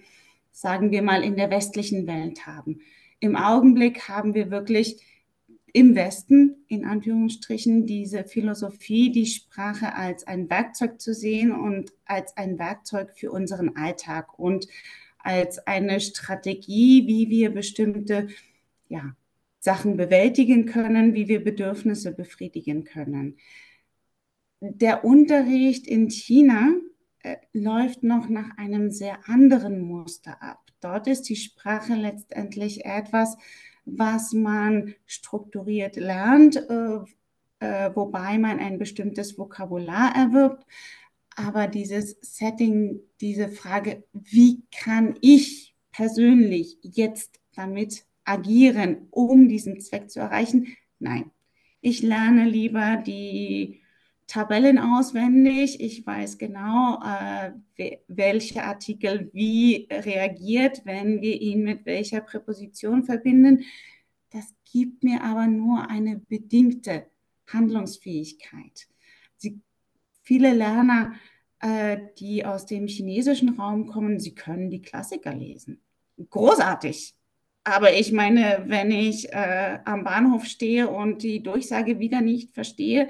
sagen 0.52 0.90
wir 0.90 1.02
mal, 1.02 1.22
in 1.22 1.36
der 1.36 1.50
westlichen 1.50 2.06
Welt 2.06 2.46
haben. 2.46 2.80
Im 3.20 3.36
Augenblick 3.36 4.08
haben 4.08 4.32
wir 4.32 4.50
wirklich 4.50 5.04
im 5.74 5.94
Westen, 5.94 6.64
in 6.68 6.86
Anführungsstrichen, 6.86 7.84
diese 7.84 8.24
Philosophie, 8.24 9.12
die 9.12 9.26
Sprache 9.26 9.94
als 9.94 10.26
ein 10.26 10.48
Werkzeug 10.48 10.98
zu 10.98 11.12
sehen 11.12 11.52
und 11.52 11.92
als 12.06 12.34
ein 12.38 12.58
Werkzeug 12.58 13.10
für 13.14 13.30
unseren 13.30 13.76
Alltag 13.76 14.38
und 14.38 14.66
als 15.18 15.58
eine 15.66 16.00
Strategie, 16.00 17.06
wie 17.06 17.28
wir 17.28 17.50
bestimmte 17.50 18.28
ja, 18.88 19.14
Sachen 19.62 19.96
bewältigen 19.96 20.66
können, 20.66 21.14
wie 21.14 21.28
wir 21.28 21.44
Bedürfnisse 21.44 22.10
befriedigen 22.10 22.82
können. 22.82 23.36
Der 24.60 25.04
Unterricht 25.04 25.86
in 25.86 26.10
China 26.10 26.72
äh, 27.22 27.36
läuft 27.52 28.02
noch 28.02 28.28
nach 28.28 28.58
einem 28.58 28.90
sehr 28.90 29.28
anderen 29.28 29.80
Muster 29.80 30.42
ab. 30.42 30.58
Dort 30.80 31.06
ist 31.06 31.28
die 31.28 31.36
Sprache 31.36 31.94
letztendlich 31.94 32.84
etwas, 32.84 33.36
was 33.84 34.32
man 34.32 34.96
strukturiert 35.06 35.94
lernt, 35.94 36.56
äh, 36.56 36.98
äh, 37.60 37.94
wobei 37.94 38.38
man 38.38 38.58
ein 38.58 38.80
bestimmtes 38.80 39.38
Vokabular 39.38 40.12
erwirbt. 40.16 40.66
Aber 41.36 41.68
dieses 41.68 42.16
Setting, 42.20 42.98
diese 43.20 43.48
Frage, 43.48 44.02
wie 44.12 44.64
kann 44.76 45.14
ich 45.20 45.76
persönlich 45.92 46.78
jetzt 46.82 47.38
damit 47.54 48.06
agieren, 48.24 49.08
um 49.10 49.48
diesen 49.48 49.80
Zweck 49.80 50.10
zu 50.10 50.20
erreichen? 50.20 50.68
Nein. 50.98 51.30
Ich 51.80 52.02
lerne 52.02 52.44
lieber 52.44 52.96
die 52.96 53.80
Tabellen 54.28 54.78
auswendig. 54.78 55.80
Ich 55.80 56.06
weiß 56.06 56.38
genau, 56.38 57.00
äh, 57.02 57.98
welcher 58.08 58.64
Artikel 58.64 59.30
wie 59.32 59.88
reagiert, 59.90 60.82
wenn 60.84 61.20
wir 61.20 61.40
ihn 61.40 61.64
mit 61.64 61.84
welcher 61.84 62.20
Präposition 62.20 63.04
verbinden. 63.04 63.64
Das 64.30 64.54
gibt 64.72 65.02
mir 65.04 65.22
aber 65.22 65.48
nur 65.48 65.90
eine 65.90 66.16
bedingte 66.16 67.06
Handlungsfähigkeit. 67.48 68.88
Sie, 69.36 69.60
viele 70.22 70.54
Lerner, 70.54 71.12
äh, 71.60 71.98
die 72.18 72.46
aus 72.46 72.64
dem 72.64 72.86
chinesischen 72.86 73.50
Raum 73.50 73.86
kommen, 73.86 74.18
sie 74.18 74.34
können 74.34 74.70
die 74.70 74.80
Klassiker 74.80 75.34
lesen. 75.34 75.80
Großartig. 76.30 77.14
Aber 77.64 77.94
ich 77.94 78.12
meine, 78.12 78.64
wenn 78.66 78.90
ich 78.90 79.32
äh, 79.32 79.78
am 79.84 80.02
Bahnhof 80.04 80.46
stehe 80.46 80.88
und 80.88 81.22
die 81.22 81.42
Durchsage 81.42 82.00
wieder 82.00 82.20
nicht 82.20 82.50
verstehe, 82.50 83.08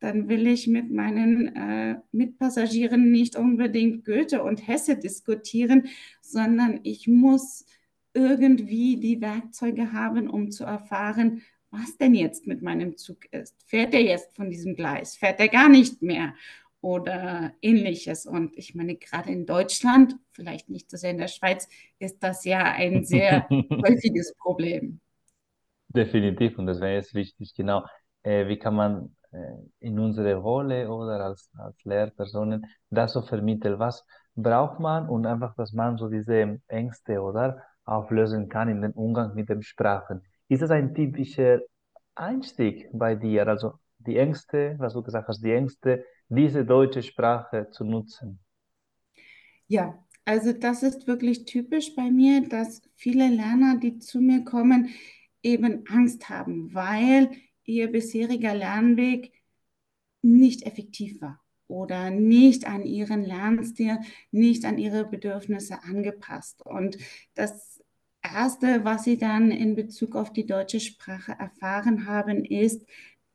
dann 0.00 0.28
will 0.28 0.48
ich 0.48 0.66
mit 0.66 0.90
meinen 0.90 1.54
äh, 1.54 2.00
Mitpassagieren 2.10 3.12
nicht 3.12 3.36
unbedingt 3.36 4.04
Goethe 4.04 4.42
und 4.42 4.66
Hesse 4.66 4.96
diskutieren, 4.96 5.88
sondern 6.20 6.80
ich 6.82 7.06
muss 7.06 7.64
irgendwie 8.12 8.96
die 8.96 9.20
Werkzeuge 9.20 9.92
haben, 9.92 10.28
um 10.28 10.50
zu 10.50 10.64
erfahren, 10.64 11.42
was 11.70 11.96
denn 11.96 12.14
jetzt 12.14 12.46
mit 12.46 12.60
meinem 12.60 12.96
Zug 12.96 13.32
ist. 13.32 13.56
Fährt 13.64 13.94
er 13.94 14.02
jetzt 14.02 14.34
von 14.34 14.50
diesem 14.50 14.74
Gleis? 14.74 15.16
Fährt 15.16 15.38
er 15.38 15.48
gar 15.48 15.68
nicht 15.68 16.02
mehr? 16.02 16.34
Oder 16.82 17.52
ähnliches. 17.62 18.26
Und 18.26 18.56
ich 18.58 18.74
meine, 18.74 18.96
gerade 18.96 19.30
in 19.30 19.46
Deutschland, 19.46 20.16
vielleicht 20.32 20.68
nicht 20.68 20.90
so 20.90 20.98
sehr 20.98 21.12
in 21.12 21.18
der 21.18 21.28
Schweiz, 21.28 21.66
ist 21.98 22.22
das 22.22 22.44
ja 22.44 22.62
ein 22.64 23.04
sehr 23.04 23.48
häufiges 23.50 24.34
Problem. 24.38 25.00
Definitiv, 25.88 26.58
und 26.58 26.66
das 26.66 26.80
wäre 26.80 26.94
jetzt 26.94 27.14
wichtig, 27.14 27.54
genau. 27.54 27.84
Äh, 28.22 28.46
wie 28.48 28.58
kann 28.58 28.74
man 28.74 29.16
äh, 29.30 29.38
in 29.80 29.98
unsere 29.98 30.34
Rolle 30.34 30.90
oder 30.90 31.24
als, 31.24 31.50
als 31.56 31.82
Lehrpersonen 31.84 32.66
das 32.90 33.14
so 33.14 33.22
vermitteln? 33.22 33.78
Was 33.78 34.04
braucht 34.34 34.80
man 34.80 35.08
und 35.08 35.24
einfach, 35.24 35.54
dass 35.56 35.72
man 35.72 35.96
so 35.96 36.08
diese 36.08 36.60
Ängste 36.68 37.20
oder 37.20 37.62
auflösen 37.84 38.48
kann 38.48 38.68
in 38.68 38.82
den 38.82 38.92
Umgang 38.92 39.34
mit 39.34 39.48
den 39.48 39.62
Sprachen. 39.62 40.22
Ist 40.48 40.62
das 40.62 40.70
ein 40.70 40.94
typischer 40.94 41.60
Einstieg 42.14 42.88
bei 42.92 43.14
dir? 43.14 43.46
Also 43.48 43.74
die 43.98 44.16
Ängste, 44.16 44.76
was 44.78 44.94
du 44.94 45.02
gesagt 45.02 45.28
hast, 45.28 45.42
die 45.42 45.52
Ängste 45.52 46.04
diese 46.34 46.64
deutsche 46.64 47.02
Sprache 47.02 47.68
zu 47.70 47.84
nutzen? 47.84 48.38
Ja, 49.66 49.98
also 50.24 50.52
das 50.52 50.82
ist 50.82 51.06
wirklich 51.06 51.44
typisch 51.44 51.94
bei 51.94 52.10
mir, 52.10 52.48
dass 52.48 52.82
viele 52.94 53.28
Lerner, 53.28 53.78
die 53.78 53.98
zu 53.98 54.20
mir 54.20 54.44
kommen, 54.44 54.90
eben 55.42 55.84
Angst 55.88 56.28
haben, 56.28 56.72
weil 56.74 57.30
ihr 57.64 57.90
bisheriger 57.90 58.54
Lernweg 58.54 59.32
nicht 60.22 60.62
effektiv 60.64 61.20
war 61.20 61.40
oder 61.66 62.10
nicht 62.10 62.66
an 62.66 62.84
ihren 62.84 63.24
Lernstil, 63.24 63.98
nicht 64.30 64.64
an 64.64 64.78
ihre 64.78 65.04
Bedürfnisse 65.04 65.82
angepasst. 65.82 66.64
Und 66.64 66.98
das 67.34 67.82
Erste, 68.22 68.84
was 68.84 69.04
sie 69.04 69.18
dann 69.18 69.50
in 69.50 69.74
Bezug 69.74 70.14
auf 70.14 70.32
die 70.32 70.46
deutsche 70.46 70.80
Sprache 70.80 71.32
erfahren 71.32 72.06
haben, 72.06 72.44
ist, 72.44 72.86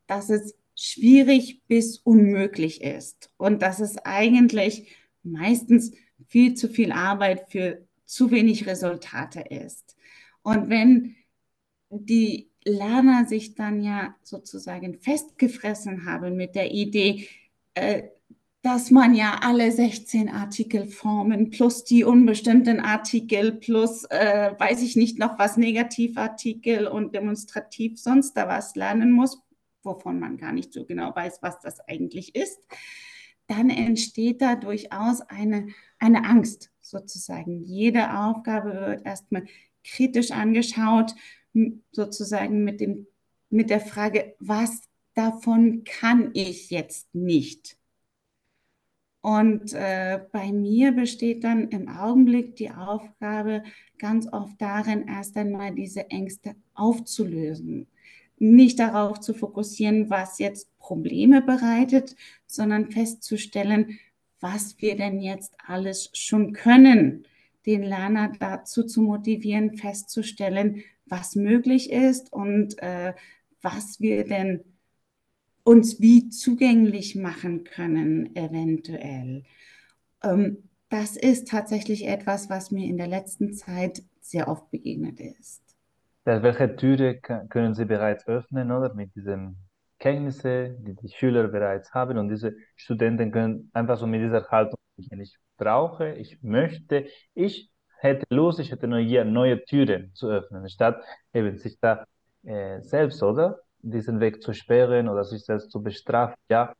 dass 0.08 0.30
es 0.30 0.56
schwierig 0.78 1.64
bis 1.68 1.98
unmöglich 1.98 2.82
ist 2.82 3.32
und 3.38 3.62
dass 3.62 3.80
es 3.80 3.98
eigentlich 3.98 4.96
meistens 5.24 5.92
viel 6.28 6.54
zu 6.54 6.70
viel 6.70 6.92
Arbeit 6.92 7.50
für 7.50 7.86
zu 8.06 8.32
wenig 8.32 8.68
Resultate 8.68 9.42
ist. 9.42 9.96
Und 10.44 10.70
wenn 10.70 11.16
die 11.90 12.50
Lerner 12.64 13.26
sich 13.26 13.56
dann 13.56 13.82
ja 13.82 14.16
sozusagen 14.24 15.00
festgefressen 15.00 16.06
haben 16.06 16.36
mit 16.36 16.56
der 16.56 16.72
Idee, 16.72 17.28
äh, 17.74 18.04
dass 18.62 18.92
man 18.92 19.16
ja 19.16 19.40
alle 19.44 19.72
16 19.72 20.30
Artikelformen 20.30 21.50
plus 21.50 21.86
die 21.86 22.04
unbestimmten 22.04 22.82
Artikel 22.82 23.54
plus, 23.54 24.04
äh, 24.06 24.52
weiß 24.58 24.82
ich 24.82 24.96
nicht 24.96 25.20
noch 25.20 25.40
was, 25.40 25.58
Negativartikel 25.58 26.88
und 26.88 27.16
demonstrativ 27.16 27.98
sonst 28.00 28.34
da 28.34 28.48
was 28.48 28.76
lernen 28.76 29.12
muss, 29.12 29.42
wovon 29.88 30.20
man 30.20 30.38
gar 30.38 30.52
nicht 30.52 30.72
so 30.72 30.86
genau 30.86 31.16
weiß, 31.16 31.40
was 31.42 31.60
das 31.62 31.80
eigentlich 31.88 32.36
ist, 32.36 32.60
dann 33.48 33.70
entsteht 33.70 34.42
da 34.42 34.56
durchaus 34.56 35.22
eine, 35.22 35.70
eine 35.98 36.26
Angst 36.26 36.70
sozusagen. 36.82 37.64
Jede 37.64 38.20
Aufgabe 38.20 38.74
wird 38.74 39.06
erstmal 39.06 39.46
kritisch 39.84 40.32
angeschaut, 40.32 41.16
sozusagen 41.92 42.64
mit, 42.64 42.82
dem, 42.82 43.08
mit 43.50 43.70
der 43.70 43.80
Frage, 43.80 44.36
was 44.40 44.82
davon 45.16 45.84
kann 45.86 46.32
ich 46.34 46.70
jetzt 46.70 47.16
nicht? 47.16 47.78
Und 49.22 49.74
äh, 49.74 50.22
bei 50.32 50.52
mir 50.52 50.92
besteht 50.92 51.44
dann 51.44 51.70
im 51.70 51.90
Augenblick 51.90 52.56
die 52.56 52.72
Aufgabe 52.72 53.64
ganz 53.98 54.32
oft 54.32 54.62
darin, 54.62 55.08
erst 55.08 55.36
einmal 55.38 55.74
diese 55.74 56.10
Ängste 56.12 56.56
aufzulösen. 56.76 57.88
Nicht 58.38 58.80
darauf 58.80 59.20
zu 59.20 59.34
fokussieren, 59.34 60.10
was 60.10 60.40
jetzt 60.40 60.78
Probleme 60.78 61.42
bereitet, 61.42 62.16
sondern 62.46 62.92
festzustellen, 62.92 64.00
was 64.40 64.76
wir 64.80 64.96
denn 64.96 65.20
jetzt 65.20 65.56
alles 65.66 66.10
schon 66.14 66.54
können. 66.54 67.26
Den 67.66 67.84
Lerner 67.84 68.32
dazu 68.40 68.84
zu 68.84 69.02
motivieren, 69.02 69.78
festzustellen, 69.78 70.84
was 71.06 71.36
möglich 71.36 71.92
ist 71.92 72.32
und 72.32 72.82
äh, 72.82 73.14
was 73.62 74.00
wir 74.00 74.24
denn 74.24 74.64
uns 75.64 76.00
wie 76.00 76.30
zugänglich 76.30 77.16
machen 77.16 77.64
können, 77.66 78.36
eventuell. 78.36 79.44
Ähm, 80.24 80.70
das 80.90 81.18
ist 81.18 81.50
tatsächlich 81.50 82.08
etwas, 82.08 82.50
was 82.50 82.72
mir 82.72 82.88
in 82.88 82.98
der 82.98 83.08
letzten 83.08 83.54
Zeit 83.54 84.04
sehr 84.22 84.48
oft 84.48 84.72
begegnet 84.72 85.20
ist. 85.20 85.67
Welche 86.28 86.76
Türe 86.76 87.20
können 87.20 87.74
Sie 87.74 87.86
bereits 87.86 88.28
öffnen, 88.28 88.72
oder? 88.72 88.94
Mit 88.94 89.16
diesen 89.16 89.58
Kenntnissen, 90.00 90.84
die 90.84 90.96
die 90.96 91.10
Schüler 91.10 91.48
bereits 91.48 91.94
haben 91.94 92.18
und 92.18 92.30
diese 92.30 92.54
Studenten 92.76 93.32
können 93.32 93.72
einfach 93.74 93.98
so 93.98 94.06
mit 94.08 94.22
dieser 94.22 94.48
Haltung, 94.50 94.78
ich 94.98 95.38
brauche, 95.58 96.14
ich 96.14 96.42
möchte, 96.42 97.06
ich 97.34 97.72
hätte 98.00 98.26
Lust, 98.30 98.60
ich 98.60 98.72
hätte 98.72 98.88
Neugier, 98.88 99.26
neue 99.26 99.64
Türen 99.66 100.14
zu 100.14 100.30
öffnen, 100.30 100.68
statt 100.70 101.04
eben 101.34 101.58
sich 101.58 101.80
da 101.80 102.06
äh, 102.44 102.82
selbst, 102.82 103.24
oder? 103.24 103.60
diesen 103.82 104.20
Weg 104.20 104.42
zu 104.42 104.54
sperren 104.54 105.08
oder 105.08 105.24
sich 105.24 105.46
selbst 105.46 105.72
zu 105.72 105.82
bestrafen. 105.82 106.36
Ja, 106.50 106.74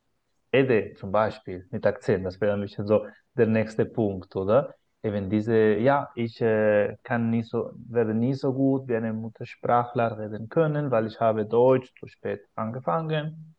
Ede 0.52 0.94
zum 0.96 1.12
Beispiel 1.12 1.68
mit 1.72 1.86
Akzent, 1.86 2.26
das 2.26 2.40
wäre 2.42 2.58
bisschen 2.58 2.88
so 2.88 3.06
der 3.36 3.48
nächste 3.48 3.86
Punkt, 3.86 4.36
oder? 4.36 4.76
Eben 5.04 5.30
diese, 5.30 5.76
ja, 5.78 6.10
ich 6.16 6.42
äh, 6.42 6.98
kann 7.04 7.30
nicht 7.30 7.50
so, 7.50 7.72
werde 7.88 8.14
nie 8.14 8.34
so 8.34 8.54
gut 8.54 8.88
wie 8.88 8.96
eine 8.96 9.14
Muttersprachler 9.14 10.18
reden 10.18 10.50
können, 10.50 10.92
weil 10.92 11.08
ich 11.08 11.20
habe 11.20 11.46
Deutsch 11.46 11.94
zu 12.00 12.08
spät 12.08 12.42
angefangen. 12.56 13.56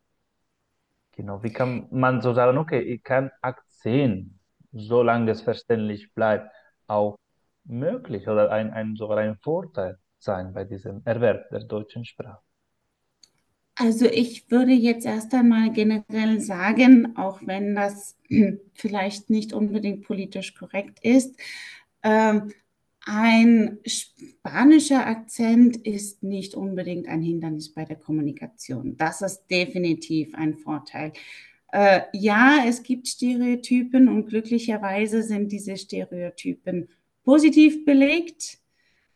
Genau, 1.12 1.42
wie 1.42 1.52
kann 1.52 1.86
man 1.90 2.20
so 2.22 2.32
sagen, 2.32 2.58
okay, 2.58 2.80
ich 2.80 3.02
kann 3.02 3.30
Akzent, 3.42 4.38
solange 4.72 5.30
es 5.32 5.42
verständlich 5.42 6.14
bleibt, 6.14 6.50
auch 6.86 7.18
möglich 7.64 8.28
oder 8.28 8.50
ein, 8.50 8.72
ein, 8.72 8.96
sogar 8.96 9.18
ein 9.18 9.36
Vorteil 9.38 9.98
sein 10.18 10.52
bei 10.54 10.64
diesem 10.64 11.02
Erwerb 11.04 11.48
der 11.50 11.64
deutschen 11.64 12.04
Sprache? 12.04 12.40
Also 13.80 14.06
ich 14.06 14.50
würde 14.50 14.72
jetzt 14.72 15.06
erst 15.06 15.32
einmal 15.34 15.72
generell 15.72 16.40
sagen, 16.40 17.16
auch 17.16 17.40
wenn 17.46 17.76
das 17.76 18.16
vielleicht 18.74 19.30
nicht 19.30 19.52
unbedingt 19.52 20.02
politisch 20.02 20.54
korrekt 20.54 20.98
ist, 21.04 21.38
äh, 22.02 22.40
ein 23.06 23.78
spanischer 23.86 25.06
Akzent 25.06 25.76
ist 25.76 26.24
nicht 26.24 26.56
unbedingt 26.56 27.06
ein 27.06 27.22
Hindernis 27.22 27.72
bei 27.72 27.84
der 27.84 27.96
Kommunikation. 27.96 28.96
Das 28.96 29.22
ist 29.22 29.46
definitiv 29.46 30.34
ein 30.34 30.56
Vorteil. 30.56 31.12
Äh, 31.70 32.00
ja, 32.12 32.64
es 32.66 32.82
gibt 32.82 33.06
Stereotypen 33.06 34.08
und 34.08 34.26
glücklicherweise 34.26 35.22
sind 35.22 35.52
diese 35.52 35.76
Stereotypen 35.76 36.88
positiv 37.22 37.84
belegt 37.84 38.58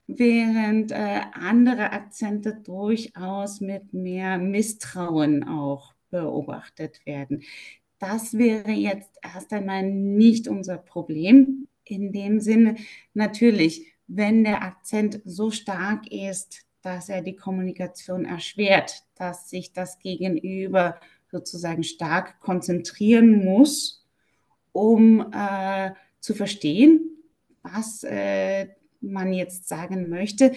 während 0.06 0.92
äh, 0.92 1.20
andere 1.32 1.92
Akzente 1.92 2.54
durchaus 2.54 3.60
mit 3.60 3.92
mehr 3.92 4.38
Misstrauen 4.38 5.44
auch 5.44 5.94
beobachtet 6.10 7.04
werden. 7.06 7.42
Das 7.98 8.36
wäre 8.36 8.72
jetzt 8.72 9.16
erst 9.22 9.52
einmal 9.52 9.84
nicht 9.84 10.48
unser 10.48 10.76
Problem. 10.78 11.68
In 11.84 12.12
dem 12.12 12.40
Sinne, 12.40 12.76
natürlich, 13.14 13.94
wenn 14.06 14.44
der 14.44 14.62
Akzent 14.62 15.20
so 15.24 15.50
stark 15.50 16.10
ist, 16.10 16.66
dass 16.82 17.08
er 17.08 17.22
die 17.22 17.36
Kommunikation 17.36 18.24
erschwert, 18.24 19.04
dass 19.14 19.48
sich 19.48 19.72
das 19.72 19.98
Gegenüber 20.00 20.98
sozusagen 21.30 21.84
stark 21.84 22.40
konzentrieren 22.40 23.44
muss, 23.44 24.04
um 24.72 25.32
äh, 25.32 25.92
zu 26.20 26.34
verstehen, 26.34 27.18
was 27.62 28.02
äh, 28.04 28.68
man 29.02 29.32
jetzt 29.32 29.68
sagen 29.68 30.08
möchte, 30.08 30.52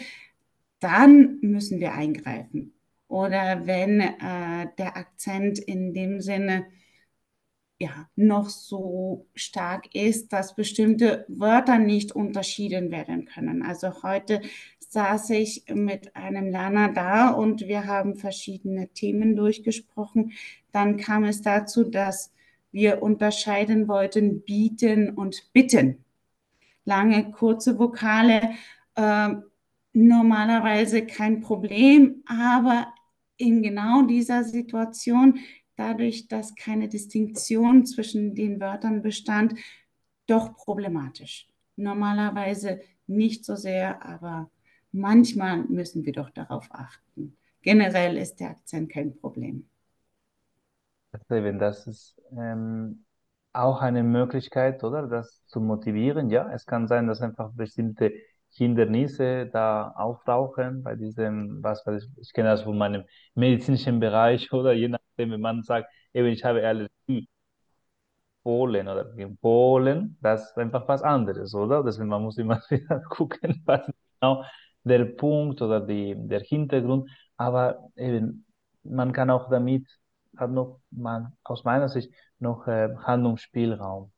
dann 0.80 1.40
müssen 1.42 1.80
wir 1.80 1.94
eingreifen. 1.94 2.74
Oder 3.08 3.66
wenn 3.66 4.00
äh, 4.00 4.68
der 4.78 4.98
Akzent 4.98 5.60
in 5.60 5.94
dem 5.94 6.22
Sinne 6.22 6.66
ja, 7.78 8.10
noch 8.16 8.50
so 8.50 9.28
stark 9.36 9.94
ist, 9.94 10.32
dass 10.32 10.56
bestimmte 10.56 11.26
Wörter 11.28 11.78
nicht 11.78 12.14
unterschieden 12.14 12.90
werden 12.92 13.26
können. 13.26 13.64
Also 13.64 14.02
heute 14.02 14.42
saß 14.80 15.32
ich 15.32 15.66
mit 15.74 16.16
einem 16.16 16.50
Lerner 16.50 16.94
da 16.94 17.32
und 17.32 17.68
wir 17.68 17.86
haben 17.86 18.16
verschiedene 18.16 18.88
Themen 18.90 19.36
durchgesprochen. 19.36 20.32
Dann 20.72 20.98
kam 20.98 21.26
es 21.26 21.42
dazu, 21.42 21.84
dass 21.84 22.32
wir 22.72 23.04
unterscheiden 23.04 23.88
wollten 23.88 24.42
bieten 24.42 25.10
und 25.10 25.52
bitten 25.52 26.05
lange, 26.86 27.32
kurze 27.32 27.78
Vokale. 27.78 28.52
Äh, 28.96 29.36
normalerweise 29.94 31.06
kein 31.06 31.42
Problem, 31.42 32.24
aber 32.26 32.94
in 33.38 33.64
genau 33.64 34.04
dieser 34.04 34.44
Situation, 34.44 35.40
dadurch, 35.76 36.28
dass 36.28 36.56
keine 36.56 36.88
Distinktion 36.88 37.86
zwischen 37.86 38.36
den 38.36 38.60
Wörtern 38.60 39.02
bestand, 39.02 39.56
doch 40.28 40.56
problematisch. 40.56 41.48
Normalerweise 41.76 42.80
nicht 43.08 43.46
so 43.46 43.56
sehr, 43.56 44.06
aber 44.06 44.50
manchmal 44.92 45.64
müssen 45.66 46.06
wir 46.06 46.14
doch 46.14 46.30
darauf 46.30 46.68
achten. 46.72 47.36
Generell 47.62 48.18
ist 48.18 48.40
der 48.40 48.52
Akzent 48.52 48.92
kein 48.92 49.16
Problem. 49.16 49.68
Das 51.30 51.88
ist 51.88 52.22
ähm, 52.38 53.06
auch 53.56 53.82
eine 53.82 54.04
Möglichkeit, 54.04 54.84
oder, 54.84 55.08
das 55.08 55.46
zu 55.48 55.60
motivieren. 55.62 56.30
Ja, 56.30 56.52
es 56.52 56.66
kann 56.66 56.88
sein, 56.88 57.08
dass 57.08 57.22
einfach 57.22 57.52
bestimmte 57.54 58.14
Hindernisse 58.52 59.48
da 59.48 59.92
auftauchen 59.96 60.84
bei 60.84 60.96
diesem, 60.96 61.62
was 61.64 61.86
weiß 61.86 62.04
ich, 62.04 62.10
ich 62.22 62.34
kenne 62.34 62.50
das 62.50 62.62
von 62.64 62.78
meinem 62.78 63.04
medizinischen 63.36 64.00
Bereich 64.00 64.52
oder 64.54 64.74
je 64.74 64.90
nachdem, 64.90 65.32
wenn 65.32 65.42
man 65.42 65.64
sagt, 65.64 65.90
eben 66.14 66.28
ich 66.30 66.44
habe 66.44 66.66
Allergie, 66.66 67.28
Polen 68.44 68.88
oder 68.88 69.06
Polen, 69.42 70.18
das 70.22 70.50
ist 70.52 70.58
einfach 70.58 70.88
was 70.88 71.02
anderes, 71.02 71.54
oder? 71.56 71.84
Deswegen 71.84 72.10
man 72.10 72.22
muss 72.24 72.38
immer 72.38 72.60
wieder 72.70 73.00
gucken, 73.10 73.62
was 73.66 73.82
genau 74.20 74.44
der 74.84 75.06
Punkt 75.06 75.62
oder 75.62 75.82
die, 75.82 76.16
der 76.18 76.42
Hintergrund, 76.42 77.10
aber 77.38 77.90
eben 77.96 78.46
man 78.84 79.12
kann 79.14 79.32
auch 79.32 79.50
damit 79.50 79.88
hat 80.38 80.52
noch 80.52 80.82
man 80.92 81.34
aus 81.44 81.64
meiner 81.64 81.90
Sicht 81.90 82.12
noch 82.40 82.68
äh, 82.68 82.90
Handlungsspielraum. 83.04 84.12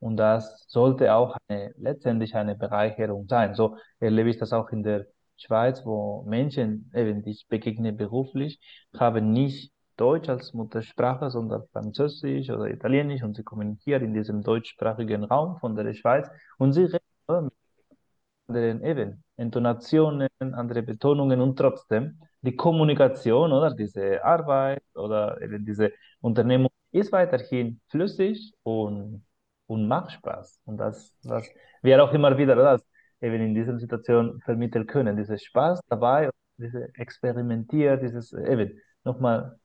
Und 0.00 0.16
das 0.16 0.64
sollte 0.68 1.14
auch 1.14 1.36
eine, 1.48 1.72
letztendlich 1.76 2.34
eine 2.34 2.56
Bereicherung 2.56 3.28
sein. 3.28 3.54
So 3.54 3.76
erlebe 4.00 4.30
ich 4.30 4.38
das 4.38 4.52
auch 4.52 4.70
in 4.70 4.82
der 4.82 5.06
Schweiz, 5.36 5.84
wo 5.84 6.22
Menschen, 6.26 6.90
eben, 6.94 7.22
die 7.22 7.30
ich 7.30 7.46
begegne 7.48 7.92
beruflich, 7.92 8.58
haben 8.98 9.32
nicht 9.32 9.72
Deutsch 9.96 10.28
als 10.28 10.52
Muttersprache, 10.54 11.30
sondern 11.30 11.64
Französisch 11.72 12.50
oder 12.50 12.68
Italienisch 12.68 13.22
und 13.22 13.36
sie 13.36 13.44
kommunizieren 13.44 14.04
in 14.04 14.14
diesem 14.14 14.42
deutschsprachigen 14.42 15.24
Raum 15.24 15.58
von 15.58 15.76
der 15.76 15.92
Schweiz 15.94 16.28
und 16.58 16.72
sie 16.72 16.84
reden 16.84 17.44
mit 17.44 17.52
anderen 18.48 18.84
eben 18.84 19.24
Intonationen, 19.36 20.28
andere 20.40 20.82
Betonungen 20.82 21.40
und 21.40 21.56
trotzdem 21.56 22.18
die 22.40 22.56
Kommunikation 22.56 23.52
oder 23.52 23.74
diese 23.74 24.24
Arbeit 24.24 24.82
oder 24.94 25.40
eben 25.40 25.64
diese 25.64 25.92
Unternehmung 26.20 26.70
ist 26.92 27.12
weiterhin 27.12 27.80
flüssig 27.88 28.54
und 28.62 29.24
und 29.72 29.88
macht 29.88 30.12
Spaß. 30.12 30.60
Und 30.64 30.76
das, 30.76 31.14
was 31.24 31.48
wir 31.82 32.02
auch 32.02 32.12
immer 32.12 32.36
wieder 32.36 32.54
das 32.54 32.82
eben 33.20 33.40
in 33.40 33.54
dieser 33.54 33.78
Situation 33.78 34.40
vermitteln 34.44 34.86
können, 34.86 35.16
dieses 35.16 35.42
Spaß 35.42 35.80
dabei, 35.88 36.30
diese 36.58 36.90
Experimentier, 36.94 37.96
dieses 37.96 38.32
eben 38.32 38.80
nochmal 39.04 39.58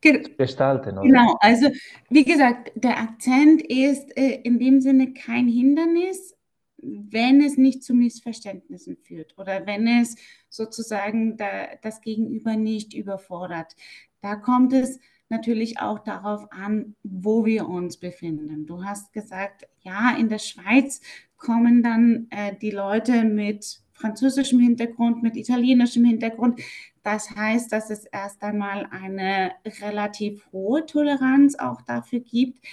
gestalten. 0.00 0.98
Oder? 0.98 1.08
Genau, 1.08 1.36
also 1.40 1.68
wie 2.10 2.24
gesagt, 2.24 2.72
der 2.74 2.98
Akzent 2.98 3.62
ist 3.62 4.16
äh, 4.16 4.40
in 4.42 4.58
dem 4.58 4.80
Sinne 4.80 5.14
kein 5.14 5.46
Hindernis, 5.46 6.36
wenn 6.78 7.40
es 7.40 7.56
nicht 7.56 7.84
zu 7.84 7.94
Missverständnissen 7.94 8.96
führt 8.96 9.38
oder 9.38 9.64
wenn 9.66 9.86
es 9.86 10.16
sozusagen 10.48 11.36
da, 11.36 11.68
das 11.80 12.00
Gegenüber 12.00 12.56
nicht 12.56 12.92
überfordert. 12.92 13.76
Da 14.20 14.34
kommt 14.34 14.72
es 14.72 14.98
natürlich 15.32 15.80
auch 15.80 15.98
darauf 15.98 16.46
an, 16.52 16.94
wo 17.02 17.44
wir 17.44 17.68
uns 17.68 17.96
befinden. 17.96 18.66
Du 18.66 18.84
hast 18.84 19.12
gesagt, 19.12 19.66
ja, 19.80 20.14
in 20.16 20.28
der 20.28 20.38
Schweiz 20.38 21.00
kommen 21.36 21.82
dann 21.82 22.28
äh, 22.30 22.54
die 22.54 22.70
Leute 22.70 23.24
mit 23.24 23.80
französischem 23.92 24.60
Hintergrund, 24.60 25.22
mit 25.22 25.36
italienischem 25.36 26.04
Hintergrund. 26.04 26.60
Das 27.02 27.30
heißt, 27.30 27.72
dass 27.72 27.90
es 27.90 28.04
erst 28.04 28.42
einmal 28.42 28.86
eine 28.90 29.52
relativ 29.80 30.46
hohe 30.52 30.86
Toleranz 30.86 31.56
auch 31.58 31.82
dafür 31.82 32.20
gibt, 32.20 32.64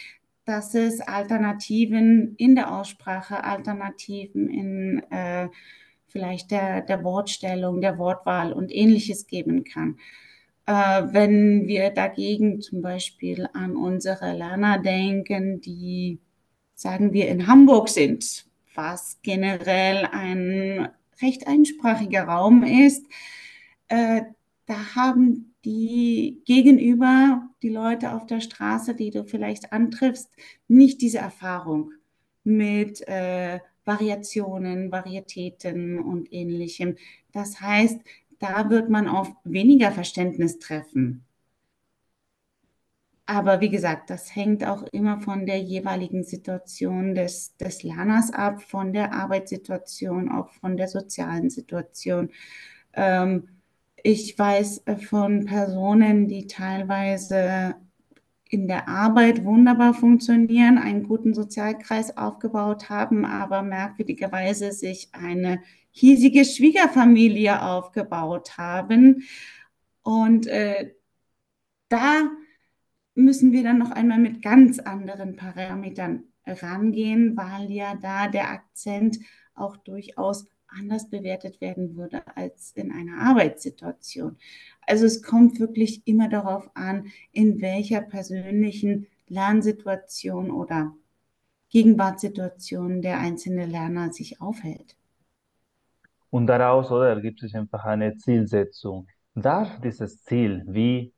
dass 0.45 0.76
es 0.76 1.02
Alternativen 1.02 2.36
in 2.38 2.56
der 2.56 2.76
Aussprache, 2.76 3.43
Alternativen 3.43 4.50
in 4.50 5.04
äh, 5.12 5.50
vielleicht 6.08 6.52
der, 6.52 6.82
der 6.82 7.04
Wortstellung, 7.04 7.82
der 7.82 7.98
Wortwahl 7.98 8.52
und 8.52 8.74
ähnliches 8.74 9.28
geben 9.28 9.63
kann. 9.63 9.98
Äh, 10.69 11.13
wenn 11.13 11.67
wir 11.67 11.89
dagegen 11.89 12.62
zum 12.62 12.84
Beispiel 12.84 13.49
an 13.53 13.75
unsere 13.75 14.34
Lerner 14.34 14.77
denken, 14.77 15.62
die, 15.62 16.19
sagen 16.75 17.12
wir, 17.12 17.27
in 17.27 17.47
Hamburg 17.47 17.89
sind, 17.89 18.45
was 18.75 19.17
generell 19.23 20.05
ein 20.12 20.89
recht 21.23 21.47
einsprachiger 21.47 22.25
Raum 22.25 22.62
ist, 22.62 23.03
äh, 23.88 24.21
da 24.67 24.95
haben 24.95 25.55
die 25.65 26.43
gegenüber, 26.45 27.49
die 27.63 27.69
Leute 27.69 28.13
auf 28.13 28.27
der 28.27 28.39
Straße, 28.39 28.93
die 28.93 29.10
du 29.10 29.23
vielleicht 29.23 29.73
antriffst, 29.73 30.29
nicht 30.67 31.01
diese 31.01 31.17
Erfahrung 31.17 31.93
mit 32.43 33.01
äh, 33.08 33.60
Variationen, 33.86 34.91
Varietäten 34.91 35.97
und 35.97 36.32
ähnlichem. 36.32 36.95
Das 37.32 37.60
heißt, 37.60 37.99
da 38.39 38.69
wird 38.69 38.89
man 38.89 39.08
auf 39.08 39.30
weniger 39.43 39.91
Verständnis 39.91 40.60
treffen. 40.60 41.25
Aber 43.25 43.62
wie 43.62 43.69
gesagt, 43.69 44.10
das 44.10 44.36
hängt 44.36 44.65
auch 44.65 44.82
immer 44.91 45.21
von 45.21 45.45
der 45.45 45.60
jeweiligen 45.60 46.23
Situation 46.23 47.13
des, 47.13 47.56
des 47.58 47.84
Lerners 47.84 48.32
ab, 48.32 48.63
von 48.63 48.91
der 48.91 49.13
Arbeitssituation, 49.13 50.32
auch 50.32 50.49
von 50.49 50.78
der 50.78 50.88
sozialen 50.88 51.52
Situation. 51.52 52.32
Ähm, 52.93 53.49
ich 54.02 54.38
weiß 54.39 54.84
von 55.08 55.45
Personen, 55.45 56.28
die 56.28 56.47
teilweise 56.47 57.75
in 58.49 58.67
der 58.67 58.88
Arbeit 58.88 59.45
wunderbar 59.45 59.93
funktionieren, 59.93 60.80
einen 60.80 61.04
guten 61.04 61.36
Sozialkreis 61.36 62.17
aufgebaut 62.17 62.89
haben, 62.89 63.25
aber 63.25 63.62
merkwürdigerweise 63.62 64.71
sich 64.71 65.10
eine 65.12 65.62
hiesige 66.00 66.46
Schwiegerfamilie 66.46 67.62
aufgebaut 67.62 68.58
haben. 68.58 69.24
Und 70.02 70.48
äh, 70.48 70.94
da 71.90 72.30
müssen 73.16 73.52
wir 73.52 73.64
dann 73.64 73.80
noch 73.80 73.92
einmal 73.92 74.20
mit 74.20 74.42
ganz 74.42 74.80
anderen 74.80 75.36
Parametern 75.36 76.24
rangehen, 76.46 77.36
weil 77.36 77.70
ja 77.70 77.96
da 77.96 78.30
der 78.30 78.50
Akzent 78.50 79.20
auch 79.56 79.76
durchaus 79.76 80.48
anders 80.68 81.10
bewertet 81.10 81.60
werden 81.60 81.98
würde 81.98 82.26
als 82.38 82.72
in 82.76 82.92
einer 82.92 83.22
Arbeitssituation. 83.22 84.38
Also 84.88 85.06
es 85.06 85.22
kommt 85.22 85.60
wirklich 85.60 86.08
immer 86.08 86.30
darauf 86.30 86.70
an, 86.76 87.12
in 87.34 87.60
welcher 87.60 88.02
persönlichen 88.02 89.08
Lernsituation 89.28 90.50
oder 90.50 90.96
Gegenwartssituation 91.70 93.02
der 93.02 93.20
einzelne 93.20 93.66
Lerner 93.66 94.14
sich 94.14 94.40
aufhält. 94.42 94.96
Und 96.30 96.48
daraus 96.48 96.92
oder, 96.92 97.10
ergibt 97.10 97.39
sich 97.39 97.56
einfach 97.56 97.84
eine 97.86 98.15
Zielsetzung. 98.18 99.08
Darf 99.36 99.80
dieses 99.82 100.24
Ziel, 100.24 100.63
wie 100.68 101.13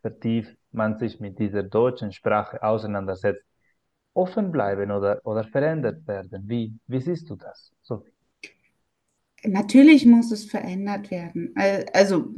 vertieft 0.00 0.56
man 0.72 0.98
sich 0.98 1.20
mit 1.20 1.38
dieser 1.38 1.62
deutschen 1.62 2.12
Sprache 2.12 2.62
auseinandersetzt, 2.62 3.44
offen 4.14 4.50
bleiben 4.50 4.90
oder, 4.90 5.20
oder 5.24 5.44
verändert 5.44 6.06
werden? 6.06 6.44
Wie, 6.46 6.74
wie 6.86 7.00
siehst 7.00 7.28
du 7.30 7.36
das, 7.36 7.72
Sophie? 7.82 8.12
Natürlich 9.44 10.04
muss 10.04 10.30
es 10.32 10.44
verändert 10.44 11.10
werden. 11.10 11.54
Also 11.92 12.28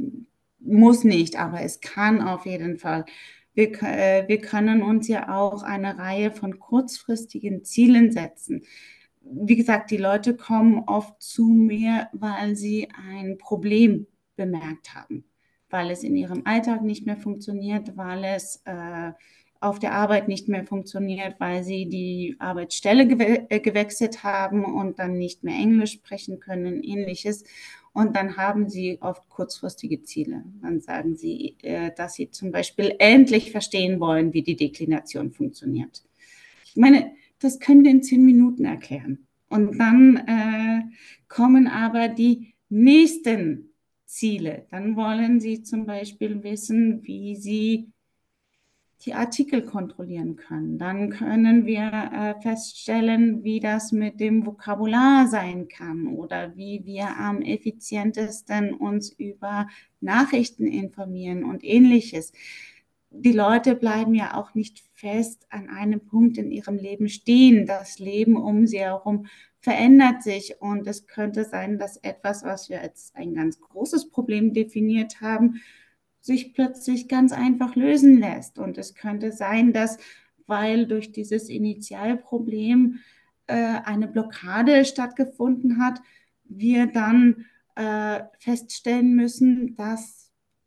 muss 0.59 1.03
nicht, 1.03 1.37
aber 1.37 1.61
es 1.61 1.81
kann 1.81 2.21
auf 2.21 2.45
jeden 2.45 2.77
Fall. 2.77 3.05
Wir, 3.53 3.71
äh, 3.83 4.27
wir 4.27 4.39
können 4.39 4.81
uns 4.81 5.07
ja 5.07 5.35
auch 5.35 5.63
eine 5.63 5.97
Reihe 5.97 6.31
von 6.31 6.59
kurzfristigen 6.59 7.63
Zielen 7.63 8.11
setzen. 8.11 8.63
Wie 9.23 9.55
gesagt, 9.55 9.91
die 9.91 9.97
Leute 9.97 10.35
kommen 10.35 10.83
oft 10.85 11.21
zu 11.21 11.45
mir, 11.45 12.09
weil 12.13 12.55
sie 12.55 12.89
ein 13.09 13.37
Problem 13.37 14.07
bemerkt 14.35 14.93
haben, 14.93 15.23
weil 15.69 15.91
es 15.91 16.03
in 16.03 16.15
ihrem 16.15 16.45
Alltag 16.45 16.81
nicht 16.83 17.05
mehr 17.05 17.17
funktioniert, 17.17 17.95
weil 17.95 18.23
es 18.23 18.61
äh, 18.65 19.11
auf 19.63 19.79
der 19.79 19.93
Arbeit 19.93 20.27
nicht 20.27 20.49
mehr 20.49 20.65
funktioniert, 20.65 21.39
weil 21.39 21.63
sie 21.63 21.87
die 21.87 22.35
Arbeitsstelle 22.39 23.07
gewe 23.07 23.49
äh, 23.49 23.59
gewechselt 23.61 24.23
haben 24.23 24.65
und 24.65 24.99
dann 24.99 25.17
nicht 25.17 25.43
mehr 25.43 25.55
Englisch 25.55 25.93
sprechen 25.93 26.39
können, 26.41 26.83
ähnliches. 26.83 27.45
Und 27.93 28.15
dann 28.15 28.35
haben 28.35 28.67
sie 28.69 28.97
oft 29.01 29.29
kurzfristige 29.29 30.01
Ziele. 30.03 30.43
Dann 30.61 30.81
sagen 30.81 31.15
sie, 31.15 31.55
äh, 31.61 31.91
dass 31.95 32.15
sie 32.15 32.29
zum 32.29 32.51
Beispiel 32.51 32.93
endlich 32.99 33.51
verstehen 33.51 33.99
wollen, 34.01 34.33
wie 34.33 34.41
die 34.41 34.57
Deklination 34.57 35.31
funktioniert. 35.31 36.03
Ich 36.65 36.75
meine, 36.75 37.13
das 37.43 37.59
können 37.59 37.83
wir 37.83 37.91
in 37.91 38.03
zehn 38.03 38.23
Minuten 38.23 38.65
erklären. 38.65 39.27
Und 39.49 39.77
dann 39.77 40.17
äh, 40.17 40.81
kommen 41.27 41.67
aber 41.67 42.07
die 42.07 42.55
nächsten 42.69 43.73
Ziele. 44.05 44.65
Dann 44.71 44.95
wollen 44.95 45.39
sie 45.39 45.63
zum 45.63 45.85
Beispiel 45.85 46.43
wissen, 46.43 47.03
wie 47.03 47.35
sie 47.35 47.93
die 49.05 49.13
Artikel 49.13 49.63
kontrollieren 49.63 50.37
können. 50.37 50.77
Dann 50.77 51.09
können 51.09 51.65
wir 51.65 51.81
äh, 51.91 52.41
feststellen, 52.41 53.43
wie 53.43 53.59
das 53.59 53.91
mit 53.91 54.19
dem 54.19 54.45
Vokabular 54.45 55.27
sein 55.27 55.67
kann 55.67 56.07
oder 56.07 56.55
wie 56.55 56.85
wir 56.85 57.17
am 57.17 57.41
effizientesten 57.41 58.73
uns 58.73 59.11
über 59.11 59.67
Nachrichten 59.99 60.67
informieren 60.67 61.43
und 61.43 61.63
ähnliches. 61.63 62.31
Die 63.15 63.31
Leute 63.31 63.75
bleiben 63.75 64.15
ja 64.15 64.35
auch 64.35 64.55
nicht 64.55 64.83
fest 64.95 65.45
an 65.49 65.69
einem 65.69 65.99
Punkt 65.99 66.37
in 66.39 66.51
ihrem 66.51 66.77
Leben 66.77 67.09
stehen. 67.09 67.67
Das 67.67 67.99
Leben 67.99 68.35
um 68.35 68.65
sie 68.65 68.79
herum 68.79 69.27
verändert 69.59 70.23
sich 70.23 70.59
und 70.59 70.87
es 70.87 71.05
könnte 71.05 71.45
sein, 71.45 71.77
dass 71.77 71.97
etwas, 71.97 72.43
was 72.43 72.69
wir 72.69 72.81
als 72.81 73.11
ein 73.15 73.35
ganz 73.35 73.61
großes 73.61 74.09
Problem 74.09 74.53
definiert 74.53 75.21
haben, 75.21 75.61
sich 76.21 76.53
plötzlich 76.53 77.07
ganz 77.07 77.31
einfach 77.31 77.75
lösen 77.75 78.19
lässt. 78.19 78.57
Und 78.57 78.77
es 78.77 78.95
könnte 78.95 79.31
sein, 79.31 79.73
dass, 79.73 79.99
weil 80.47 80.87
durch 80.87 81.11
dieses 81.11 81.49
Initialproblem 81.49 82.99
äh, 83.47 83.53
eine 83.85 84.07
Blockade 84.07 84.85
stattgefunden 84.85 85.79
hat, 85.79 86.01
wir 86.45 86.87
dann 86.87 87.45
äh, 87.75 88.23
feststellen 88.39 89.13
müssen, 89.15 89.75
dass 89.75 90.22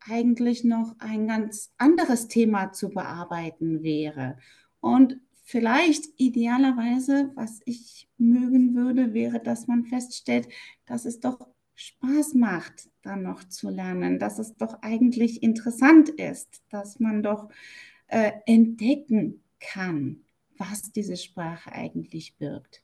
eigentlich 0.09 0.63
noch 0.63 0.95
ein 0.99 1.27
ganz 1.27 1.73
anderes 1.77 2.27
Thema 2.27 2.71
zu 2.71 2.89
bearbeiten 2.89 3.83
wäre. 3.83 4.37
Und 4.79 5.19
vielleicht 5.43 6.05
idealerweise, 6.17 7.31
was 7.35 7.61
ich 7.65 8.09
mögen 8.17 8.75
würde, 8.75 9.13
wäre, 9.13 9.39
dass 9.39 9.67
man 9.67 9.85
feststellt, 9.85 10.47
dass 10.85 11.05
es 11.05 11.19
doch 11.19 11.47
Spaß 11.75 12.33
macht, 12.33 12.89
dann 13.03 13.23
noch 13.23 13.43
zu 13.43 13.69
lernen, 13.69 14.19
dass 14.19 14.39
es 14.39 14.55
doch 14.55 14.81
eigentlich 14.81 15.43
interessant 15.43 16.09
ist, 16.09 16.63
dass 16.69 16.99
man 16.99 17.21
doch 17.21 17.49
äh, 18.07 18.31
entdecken 18.45 19.43
kann, 19.59 20.21
was 20.57 20.91
diese 20.91 21.17
Sprache 21.17 21.71
eigentlich 21.71 22.35
birgt. 22.37 22.81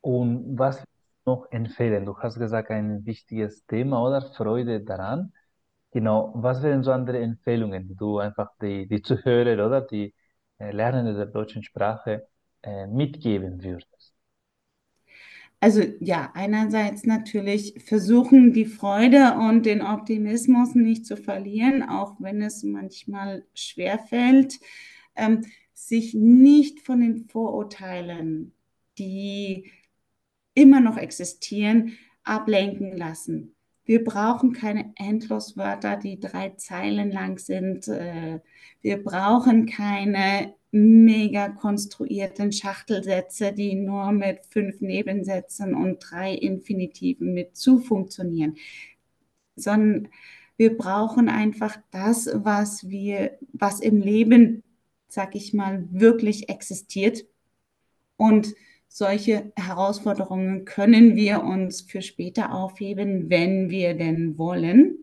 Und 0.00 0.58
was 0.58 0.82
noch 1.26 1.46
empfehlen? 1.52 2.06
Du 2.06 2.16
hast 2.18 2.38
gesagt, 2.38 2.70
ein 2.70 3.04
wichtiges 3.06 3.64
Thema 3.66 4.02
oder 4.02 4.22
Freude 4.22 4.80
daran. 4.80 5.32
Genau, 5.92 6.32
was 6.36 6.62
wären 6.62 6.82
so 6.84 6.92
andere 6.92 7.18
Empfehlungen, 7.20 7.88
die 7.88 7.96
du 7.96 8.18
einfach 8.18 8.50
die, 8.62 8.86
die 8.88 9.02
Zuhörer 9.02 9.66
oder 9.66 9.80
die 9.82 10.14
äh, 10.58 10.70
Lernenden 10.72 11.16
der 11.16 11.26
deutschen 11.26 11.62
Sprache 11.64 12.28
äh, 12.62 12.86
mitgeben 12.86 13.62
würdest? 13.62 14.14
Also 15.60 15.82
ja, 16.00 16.30
einerseits 16.34 17.04
natürlich 17.04 17.74
versuchen, 17.84 18.52
die 18.54 18.64
Freude 18.64 19.34
und 19.34 19.66
den 19.66 19.82
Optimismus 19.82 20.74
nicht 20.74 21.04
zu 21.06 21.16
verlieren, 21.16 21.82
auch 21.82 22.16
wenn 22.18 22.40
es 22.42 22.62
manchmal 22.62 23.44
schwerfällt. 23.54 24.58
Ähm, 25.16 25.42
sich 25.74 26.14
nicht 26.14 26.80
von 26.80 27.00
den 27.00 27.28
Vorurteilen, 27.28 28.52
die 28.98 29.70
immer 30.54 30.80
noch 30.80 30.96
existieren, 30.98 31.98
ablenken 32.24 32.96
lassen. 32.96 33.54
Wir 33.90 34.04
brauchen 34.04 34.52
keine 34.52 34.92
Endloswörter, 34.94 35.96
die 35.96 36.20
drei 36.20 36.50
Zeilen 36.50 37.10
lang 37.10 37.40
sind. 37.40 37.88
Äh, 37.88 38.38
wir 38.82 39.02
brauchen 39.02 39.66
keine 39.66 40.54
mega 40.70 41.48
konstruierten 41.48 42.52
Schachtelsätze, 42.52 43.52
die 43.52 43.74
nur 43.74 44.12
mit 44.12 44.46
fünf 44.46 44.80
Nebensätzen 44.80 45.74
und 45.74 45.98
drei 46.08 46.32
Infinitiven 46.32 47.34
mit 47.34 47.56
zu 47.56 47.80
funktionieren, 47.80 48.58
sondern 49.56 50.06
wir 50.56 50.78
brauchen 50.78 51.28
einfach 51.28 51.76
das, 51.90 52.30
was 52.32 52.88
wir, 52.88 53.38
was 53.54 53.80
im 53.80 54.00
Leben, 54.00 54.62
sag 55.08 55.34
ich 55.34 55.52
mal, 55.52 55.84
wirklich 55.90 56.48
existiert 56.48 57.26
und 58.16 58.54
solche 58.92 59.52
Herausforderungen 59.56 60.64
können 60.64 61.14
wir 61.14 61.44
uns 61.44 61.80
für 61.80 62.02
später 62.02 62.52
aufheben, 62.52 63.30
wenn 63.30 63.70
wir 63.70 63.94
denn 63.94 64.36
wollen. 64.36 64.98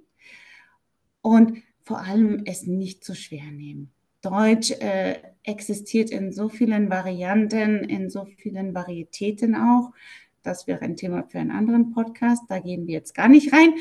Und 1.21 1.63
vor 1.83 2.01
allem 2.01 2.43
es 2.45 2.67
nicht 2.67 3.03
zu 3.03 3.15
schwer 3.15 3.45
nehmen. 3.45 3.91
Deutsch 4.21 4.71
äh, 4.71 5.19
existiert 5.43 6.09
in 6.09 6.33
so 6.33 6.49
vielen 6.49 6.89
Varianten, 6.89 7.85
in 7.85 8.09
so 8.09 8.25
vielen 8.25 8.75
Varietäten 8.75 9.55
auch. 9.55 9.93
Das 10.43 10.67
wäre 10.67 10.81
ein 10.81 10.97
Thema 10.97 11.23
für 11.23 11.39
einen 11.39 11.51
anderen 11.51 11.91
Podcast. 11.91 12.43
Da 12.49 12.59
gehen 12.59 12.87
wir 12.87 12.93
jetzt 12.93 13.15
gar 13.15 13.29
nicht 13.29 13.53
rein. 13.53 13.73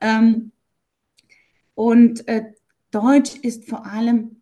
Ähm, 0.00 0.50
und 1.74 2.26
äh, 2.26 2.52
Deutsch 2.90 3.36
ist 3.36 3.68
vor 3.68 3.86
allem 3.86 4.41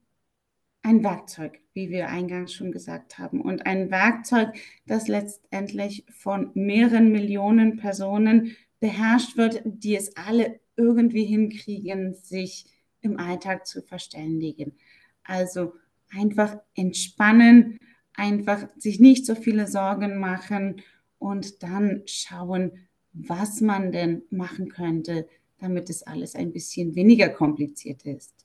ein 0.82 1.04
Werkzeug, 1.04 1.60
wie 1.74 1.90
wir 1.90 2.08
eingangs 2.08 2.52
schon 2.52 2.72
gesagt 2.72 3.18
haben. 3.18 3.40
Und 3.40 3.66
ein 3.66 3.90
Werkzeug, 3.90 4.54
das 4.86 5.08
letztendlich 5.08 6.04
von 6.10 6.50
mehreren 6.54 7.12
Millionen 7.12 7.76
Personen 7.76 8.56
beherrscht 8.80 9.36
wird, 9.36 9.62
die 9.64 9.96
es 9.96 10.16
alle 10.16 10.60
irgendwie 10.76 11.24
hinkriegen, 11.24 12.14
sich 12.14 12.64
im 13.02 13.18
Alltag 13.18 13.66
zu 13.66 13.82
verständigen. 13.82 14.72
Also 15.22 15.74
einfach 16.10 16.56
entspannen, 16.74 17.78
einfach 18.14 18.68
sich 18.76 19.00
nicht 19.00 19.26
so 19.26 19.34
viele 19.34 19.66
Sorgen 19.66 20.18
machen 20.18 20.82
und 21.18 21.62
dann 21.62 22.02
schauen, 22.06 22.72
was 23.12 23.60
man 23.60 23.92
denn 23.92 24.22
machen 24.30 24.68
könnte, 24.68 25.28
damit 25.58 25.90
es 25.90 26.02
alles 26.02 26.34
ein 26.34 26.52
bisschen 26.52 26.94
weniger 26.94 27.28
kompliziert 27.28 28.04
ist. 28.04 28.39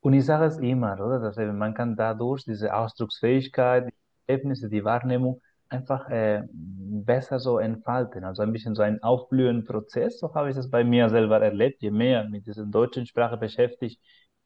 Und 0.00 0.14
ich 0.14 0.24
sage 0.24 0.46
es 0.46 0.58
immer, 0.58 0.94
oder? 0.94 1.20
Dass 1.20 1.36
eben 1.38 1.58
man 1.58 1.74
kann 1.74 1.96
dadurch 1.96 2.44
diese 2.44 2.74
Ausdrucksfähigkeit, 2.74 3.88
die 3.88 3.94
Erlebnisse, 4.26 4.68
die 4.68 4.84
Wahrnehmung 4.84 5.40
einfach 5.68 6.08
äh, 6.10 6.42
besser 6.52 7.38
so 7.38 7.58
entfalten. 7.58 8.24
Also 8.24 8.42
ein 8.42 8.52
bisschen 8.52 8.74
so 8.74 8.82
ein 8.82 9.02
Aufblühenprozess. 9.02 10.18
So 10.18 10.34
habe 10.34 10.50
ich 10.50 10.56
das 10.56 10.70
bei 10.70 10.84
mir 10.84 11.08
selber 11.10 11.40
erlebt. 11.40 11.82
Je 11.82 11.90
mehr 11.90 12.24
mit 12.28 12.46
dieser 12.46 12.64
deutschen 12.66 13.06
Sprache 13.06 13.36
beschäftigt 13.36 14.00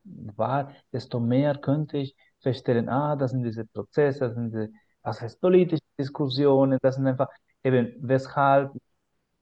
war, 0.05 0.73
desto 0.93 1.21
mehr 1.21 1.57
könnte 1.57 1.99
ich 1.99 2.14
feststellen, 2.40 2.88
ah, 2.88 3.17
das 3.17 3.31
sind 3.31 3.43
diese 3.43 3.64
Prozesse, 3.64 4.21
das 4.21 4.35
sind 4.35 4.53
diese, 4.53 4.71
was 5.03 5.21
heißt 5.21 5.40
politische 5.40 5.83
Diskussionen, 5.99 6.79
das 6.83 6.97
sind 6.97 7.07
einfach 7.07 7.29
eben, 7.62 7.95
weshalb 8.01 8.73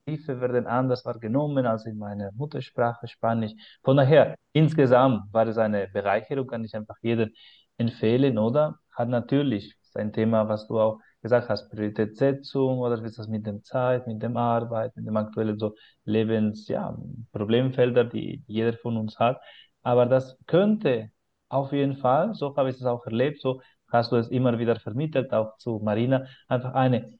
Briefe 0.04 0.40
werden 0.40 0.66
anders 0.66 1.04
wahrgenommen 1.04 1.66
als 1.66 1.86
in 1.86 1.96
meiner 1.98 2.32
Muttersprache 2.32 3.06
Spanisch. 3.08 3.52
Von 3.82 3.96
daher, 3.96 4.36
insgesamt 4.52 5.32
war 5.32 5.46
es 5.46 5.58
eine 5.58 5.88
Bereicherung, 5.88 6.46
kann 6.46 6.64
ich 6.64 6.74
einfach 6.74 6.96
jedem 7.02 7.30
empfehlen, 7.78 8.38
oder? 8.38 8.78
Hat 8.92 9.08
natürlich 9.08 9.74
sein 9.82 10.12
Thema, 10.12 10.48
was 10.48 10.66
du 10.66 10.80
auch 10.80 11.00
gesagt 11.20 11.48
hast, 11.48 11.70
Prioritätssetzung 11.70 12.78
oder 12.80 13.02
wie 13.02 13.06
ist 13.06 13.18
das 13.18 13.28
mit 13.28 13.46
dem 13.46 13.62
Zeit, 13.62 14.06
mit 14.06 14.22
dem 14.22 14.36
Arbeit, 14.36 14.96
mit 14.96 15.06
dem 15.06 15.16
aktuellen 15.16 15.58
so 15.58 15.74
Lebens, 16.04 16.66
ja, 16.68 16.96
Problemfelder, 17.32 18.04
die 18.04 18.42
jeder 18.46 18.76
von 18.76 18.96
uns 18.96 19.18
hat. 19.18 19.40
Aber 19.82 20.06
das 20.06 20.36
könnte 20.46 21.10
auf 21.48 21.72
jeden 21.72 21.96
Fall, 21.96 22.34
so 22.34 22.56
habe 22.56 22.70
ich 22.70 22.76
es 22.76 22.84
auch 22.84 23.04
erlebt, 23.06 23.40
so 23.40 23.60
hast 23.90 24.10
du 24.12 24.16
es 24.16 24.28
immer 24.28 24.58
wieder 24.58 24.78
vermittelt, 24.80 25.32
auch 25.32 25.56
zu 25.58 25.80
Marina, 25.82 26.26
einfach 26.48 26.74
eine 26.74 27.18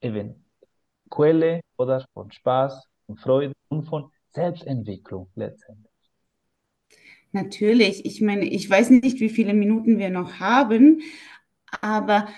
eben 0.00 0.44
Quelle 1.10 1.60
oder 1.76 2.06
von 2.14 2.30
Spaß, 2.30 2.86
von 3.06 3.16
Freude 3.16 3.52
und 3.68 3.84
von 3.84 4.10
Selbstentwicklung 4.28 5.28
letztendlich. 5.34 5.90
Natürlich, 7.32 8.04
ich 8.04 8.20
meine, 8.20 8.44
ich 8.44 8.68
weiß 8.68 8.90
nicht, 8.90 9.20
wie 9.20 9.28
viele 9.28 9.54
Minuten 9.54 9.98
wir 9.98 10.10
noch 10.10 10.40
haben, 10.40 11.02
aber 11.80 12.28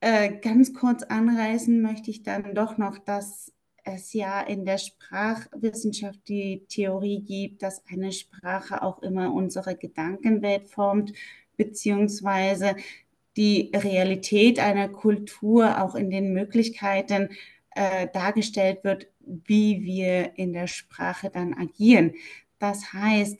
äh, 0.00 0.38
ganz 0.40 0.74
kurz 0.74 1.02
anreißen 1.02 1.80
möchte 1.80 2.10
ich 2.10 2.22
dann 2.22 2.54
doch 2.54 2.78
noch, 2.78 2.98
dass 2.98 3.52
es 3.84 4.12
ja 4.12 4.40
in 4.40 4.64
der 4.64 4.78
Sprachwissenschaft 4.78 6.20
die 6.28 6.64
Theorie 6.68 7.22
gibt, 7.22 7.62
dass 7.62 7.84
eine 7.86 8.12
Sprache 8.12 8.82
auch 8.82 9.02
immer 9.02 9.32
unsere 9.32 9.76
Gedankenwelt 9.76 10.68
formt, 10.68 11.12
beziehungsweise 11.56 12.76
die 13.36 13.70
Realität 13.74 14.58
einer 14.58 14.88
Kultur 14.88 15.82
auch 15.82 15.94
in 15.94 16.10
den 16.10 16.32
Möglichkeiten 16.32 17.30
äh, 17.74 18.08
dargestellt 18.12 18.84
wird, 18.84 19.06
wie 19.20 19.82
wir 19.82 20.36
in 20.38 20.52
der 20.52 20.66
Sprache 20.66 21.30
dann 21.30 21.54
agieren. 21.54 22.14
Das 22.58 22.92
heißt, 22.92 23.38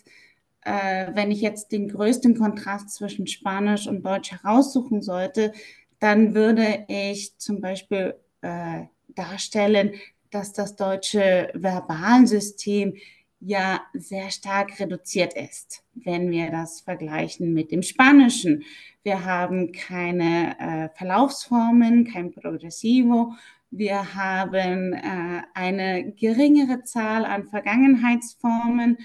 äh, 0.63 1.09
wenn 1.15 1.31
ich 1.31 1.41
jetzt 1.41 1.73
den 1.73 1.89
größten 1.89 2.37
Kontrast 2.37 2.91
zwischen 2.91 3.27
Spanisch 3.27 3.87
und 3.87 4.05
Deutsch 4.05 4.33
heraussuchen 4.33 5.03
sollte, 5.03 5.53
dann 5.99 6.35
würde 6.35 6.85
ich 6.89 7.37
zum 7.39 7.61
Beispiel 7.61 8.15
äh, 8.43 8.85
darstellen, 9.09 9.93
dass 10.31 10.53
das 10.53 10.77
deutsche 10.77 11.51
Verbalsystem 11.55 12.95
ja 13.41 13.81
sehr 13.95 14.31
stark 14.31 14.79
reduziert 14.79 15.35
ist, 15.35 15.83
wenn 15.95 16.31
wir 16.31 16.51
das 16.51 16.83
vergleichen 16.83 17.55
mit 17.55 17.73
dem 17.73 17.83
Spanischen. 17.83 18.65
Wir 19.03 19.25
haben 19.25 19.73
keine 19.73 20.59
äh, 20.59 20.89
Verlaufsformen, 20.97 22.05
kein 22.05 22.33
Progressivo, 22.33 23.33
wir 23.71 24.15
haben 24.15 24.93
äh, 24.93 25.43
eine 25.55 26.13
geringere 26.13 26.83
Zahl 26.83 27.25
an 27.25 27.47
Vergangenheitsformen. 27.47 28.99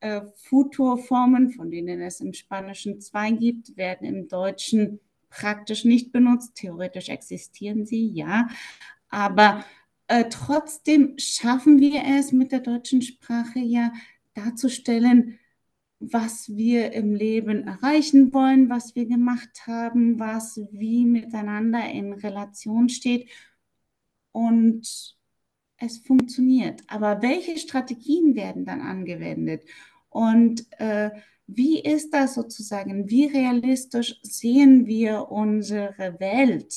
Äh, 0.00 0.22
Futurformen, 0.36 1.50
von 1.50 1.70
denen 1.70 2.00
es 2.00 2.20
im 2.20 2.32
Spanischen 2.32 3.00
zwei 3.00 3.30
gibt, 3.30 3.76
werden 3.76 4.06
im 4.06 4.28
Deutschen 4.28 5.00
praktisch 5.30 5.84
nicht 5.84 6.12
benutzt. 6.12 6.56
Theoretisch 6.56 7.08
existieren 7.08 7.86
sie, 7.86 8.08
ja. 8.08 8.48
Aber 9.08 9.64
äh, 10.08 10.24
trotzdem 10.30 11.14
schaffen 11.18 11.80
wir 11.80 12.02
es 12.18 12.32
mit 12.32 12.52
der 12.52 12.60
deutschen 12.60 13.02
Sprache 13.02 13.60
ja 13.60 13.92
darzustellen, 14.34 15.38
was 16.00 16.48
wir 16.48 16.92
im 16.92 17.14
Leben 17.14 17.66
erreichen 17.66 18.32
wollen, 18.32 18.70
was 18.70 18.94
wir 18.94 19.06
gemacht 19.06 19.66
haben, 19.66 20.18
was 20.18 20.60
wie 20.70 21.04
miteinander 21.04 21.88
in 21.90 22.12
Relation 22.12 22.88
steht 22.88 23.28
und 24.38 25.16
es 25.78 25.98
funktioniert. 25.98 26.82
Aber 26.86 27.22
welche 27.22 27.58
Strategien 27.58 28.36
werden 28.36 28.64
dann 28.64 28.80
angewendet? 28.80 29.64
Und 30.10 30.64
äh, 30.78 31.10
wie 31.48 31.80
ist 31.80 32.14
das 32.14 32.34
sozusagen? 32.34 33.08
Wie 33.10 33.26
realistisch 33.26 34.20
sehen 34.22 34.86
wir 34.86 35.28
unsere 35.30 36.20
Welt? 36.20 36.72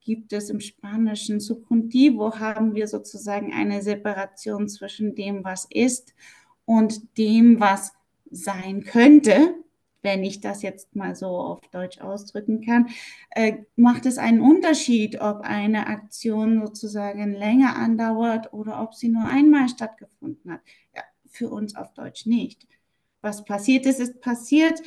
Gibt 0.00 0.32
es 0.32 0.50
im 0.50 0.60
Spanischen 0.60 1.38
Subjuntivo? 1.38 2.38
Haben 2.40 2.74
wir 2.74 2.88
sozusagen 2.88 3.52
eine 3.52 3.82
Separation 3.82 4.68
zwischen 4.68 5.14
dem, 5.14 5.44
was 5.44 5.66
ist 5.70 6.12
und 6.64 7.18
dem, 7.18 7.60
was 7.60 7.92
sein 8.30 8.82
könnte? 8.82 9.54
Wenn 10.06 10.22
ich 10.22 10.40
das 10.40 10.62
jetzt 10.62 10.94
mal 10.94 11.16
so 11.16 11.26
auf 11.26 11.60
Deutsch 11.72 12.00
ausdrücken 12.00 12.64
kann, 12.64 12.86
äh, 13.30 13.58
macht 13.74 14.06
es 14.06 14.18
einen 14.18 14.40
Unterschied, 14.40 15.20
ob 15.20 15.40
eine 15.40 15.88
Aktion 15.88 16.64
sozusagen 16.64 17.34
länger 17.34 17.74
andauert 17.74 18.52
oder 18.52 18.80
ob 18.80 18.94
sie 18.94 19.08
nur 19.08 19.24
einmal 19.24 19.68
stattgefunden 19.68 20.52
hat. 20.52 20.60
Ja, 20.94 21.02
für 21.28 21.50
uns 21.50 21.74
auf 21.74 21.92
Deutsch 21.92 22.24
nicht. 22.24 22.68
Was 23.20 23.44
passiert 23.44 23.84
ist, 23.84 23.98
ist 23.98 24.20
passiert. 24.20 24.80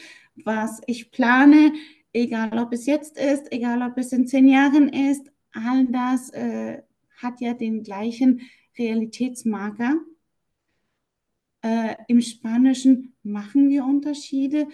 Was 0.46 0.80
ich 0.88 1.12
plane, 1.12 1.74
egal 2.14 2.58
ob 2.58 2.72
es 2.72 2.86
jetzt 2.86 3.18
ist, 3.18 3.52
egal 3.52 3.82
ob 3.82 3.98
es 3.98 4.14
in 4.14 4.26
zehn 4.26 4.48
Jahren 4.48 4.88
ist, 4.88 5.30
all 5.52 5.86
das 5.88 6.30
äh, 6.30 6.82
hat 7.18 7.42
ja 7.42 7.54
den 7.54 7.84
gleichen 7.84 8.40
Realitätsmarker. 8.78 9.98
Äh, 11.62 11.96
Im 12.08 12.22
Spanischen 12.22 13.18
machen 13.22 13.68
wir 13.68 13.84
Unterschiede 13.84 14.70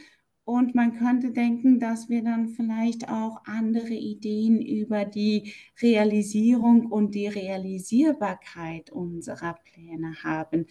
und 0.45 0.75
man 0.75 0.95
könnte 0.97 1.31
denken, 1.31 1.79
dass 1.79 2.07
wir 2.07 2.23
dann 2.23 2.49
vielleicht 2.49 3.09
auch 3.09 3.41
andere 3.45 3.93
Ideen 3.93 4.61
über 4.61 5.03
die 5.03 5.53
Realisierung 5.81 6.85
und 6.91 7.15
die 7.15 7.27
Realisierbarkeit 7.27 8.91
unserer 8.91 9.55
Pläne 9.65 10.13
haben, 10.23 10.67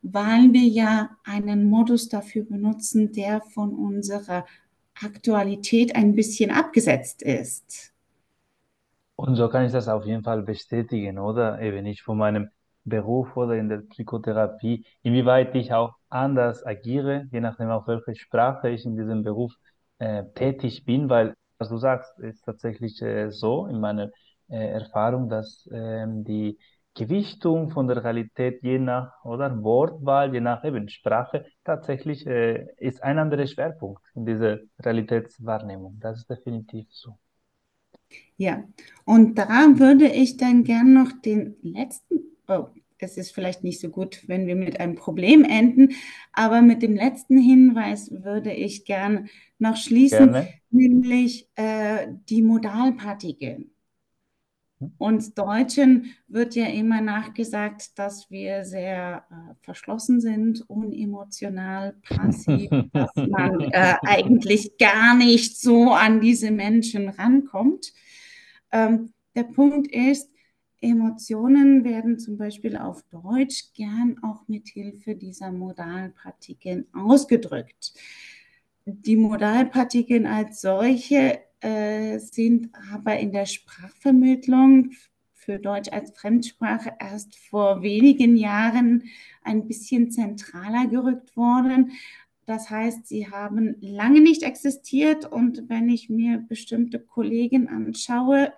weil 0.00 0.54
wir 0.54 0.66
ja 0.66 1.10
einen 1.22 1.68
Modus 1.68 2.08
dafür 2.08 2.44
benutzen, 2.44 3.12
der 3.12 3.42
von 3.42 3.74
unserer 3.74 4.46
Aktualität 4.94 5.94
ein 5.94 6.14
bisschen 6.14 6.50
abgesetzt 6.50 7.20
ist. 7.20 7.92
Und 9.16 9.36
so 9.36 9.50
kann 9.50 9.66
ich 9.66 9.72
das 9.72 9.86
auf 9.86 10.06
jeden 10.06 10.22
Fall 10.22 10.42
bestätigen, 10.42 11.18
oder? 11.18 11.60
Eben 11.60 11.82
nicht 11.82 12.00
von 12.00 12.16
meinem 12.16 12.48
Beruf 12.84 13.36
oder 13.36 13.54
in 13.56 13.68
der 13.68 13.78
Psychotherapie, 13.78 14.84
inwieweit 15.02 15.54
ich 15.54 15.72
auch 15.72 15.94
anders 16.08 16.64
agiere, 16.66 17.28
je 17.32 17.40
nachdem 17.40 17.70
auf 17.70 17.86
welche 17.86 18.14
Sprache 18.16 18.70
ich 18.70 18.84
in 18.84 18.96
diesem 18.96 19.22
Beruf 19.22 19.52
äh, 19.98 20.24
tätig 20.34 20.84
bin, 20.84 21.08
weil, 21.08 21.34
was 21.58 21.68
du 21.68 21.76
sagst, 21.78 22.18
ist 22.20 22.44
tatsächlich 22.44 23.00
äh, 23.02 23.30
so 23.30 23.66
in 23.66 23.80
meiner 23.80 24.10
äh, 24.48 24.70
Erfahrung, 24.72 25.28
dass 25.28 25.68
ähm, 25.72 26.24
die 26.24 26.58
Gewichtung 26.94 27.70
von 27.70 27.86
der 27.86 28.02
Realität 28.02 28.62
je 28.62 28.78
nach 28.78 29.24
oder 29.24 29.62
Wortwahl, 29.62 30.32
je 30.34 30.40
nach 30.40 30.64
eben 30.64 30.88
Sprache 30.88 31.46
tatsächlich 31.64 32.26
äh, 32.26 32.66
ist 32.78 33.02
ein 33.02 33.18
anderer 33.18 33.46
Schwerpunkt 33.46 34.02
in 34.14 34.26
dieser 34.26 34.58
Realitätswahrnehmung. 34.80 35.98
Das 36.00 36.18
ist 36.18 36.30
definitiv 36.30 36.88
so. 36.90 37.16
Ja, 38.36 38.64
und 39.04 39.36
da 39.38 39.48
würde 39.78 40.08
ich 40.08 40.36
dann 40.36 40.64
gern 40.64 40.92
noch 40.94 41.12
den 41.22 41.56
letzten, 41.62 42.19
oh, 42.50 42.68
es 42.98 43.16
ist 43.16 43.32
vielleicht 43.34 43.64
nicht 43.64 43.80
so 43.80 43.88
gut, 43.88 44.22
wenn 44.26 44.46
wir 44.46 44.56
mit 44.56 44.78
einem 44.78 44.94
Problem 44.94 45.44
enden, 45.44 45.94
aber 46.32 46.62
mit 46.62 46.82
dem 46.82 46.94
letzten 46.94 47.38
Hinweis 47.38 48.10
würde 48.10 48.52
ich 48.52 48.84
gern 48.84 49.28
noch 49.58 49.76
schließen, 49.76 50.32
Gerne. 50.32 50.48
nämlich 50.70 51.48
äh, 51.56 52.08
die 52.28 52.42
Modalpartikel. 52.42 53.66
Uns 54.96 55.34
Deutschen 55.34 56.14
wird 56.26 56.54
ja 56.54 56.64
immer 56.64 57.02
nachgesagt, 57.02 57.98
dass 57.98 58.30
wir 58.30 58.64
sehr 58.64 59.24
äh, 59.30 59.54
verschlossen 59.60 60.22
sind, 60.22 60.64
unemotional, 60.70 61.96
passiv, 62.02 62.70
dass 62.92 63.10
man 63.14 63.60
äh, 63.60 63.96
eigentlich 64.02 64.78
gar 64.78 65.14
nicht 65.14 65.60
so 65.60 65.90
an 65.90 66.22
diese 66.22 66.50
Menschen 66.50 67.10
rankommt. 67.10 67.92
Ähm, 68.72 69.12
der 69.34 69.44
Punkt 69.44 69.92
ist, 69.92 70.30
Emotionen 70.80 71.84
werden 71.84 72.18
zum 72.18 72.38
Beispiel 72.38 72.76
auf 72.76 73.02
Deutsch 73.10 73.72
gern 73.74 74.16
auch 74.22 74.48
mit 74.48 74.68
Hilfe 74.68 75.14
dieser 75.14 75.52
Modalpartikeln 75.52 76.86
ausgedrückt. 76.94 77.92
Die 78.86 79.16
Modalpartikeln 79.16 80.26
als 80.26 80.62
solche 80.62 81.40
äh, 81.60 82.18
sind 82.18 82.70
aber 82.92 83.18
in 83.18 83.32
der 83.32 83.46
Sprachvermittlung 83.46 84.92
für 85.34 85.58
Deutsch 85.58 85.90
als 85.90 86.12
Fremdsprache 86.12 86.92
erst 86.98 87.36
vor 87.36 87.82
wenigen 87.82 88.36
Jahren 88.36 89.04
ein 89.42 89.66
bisschen 89.66 90.10
zentraler 90.10 90.86
gerückt 90.86 91.36
worden. 91.36 91.92
Das 92.46 92.70
heißt, 92.70 93.06
sie 93.06 93.30
haben 93.30 93.76
lange 93.80 94.20
nicht 94.20 94.42
existiert 94.42 95.30
und 95.30 95.68
wenn 95.68 95.88
ich 95.88 96.08
mir 96.08 96.38
bestimmte 96.38 96.98
Kollegen 96.98 97.68
anschaue, 97.68 98.52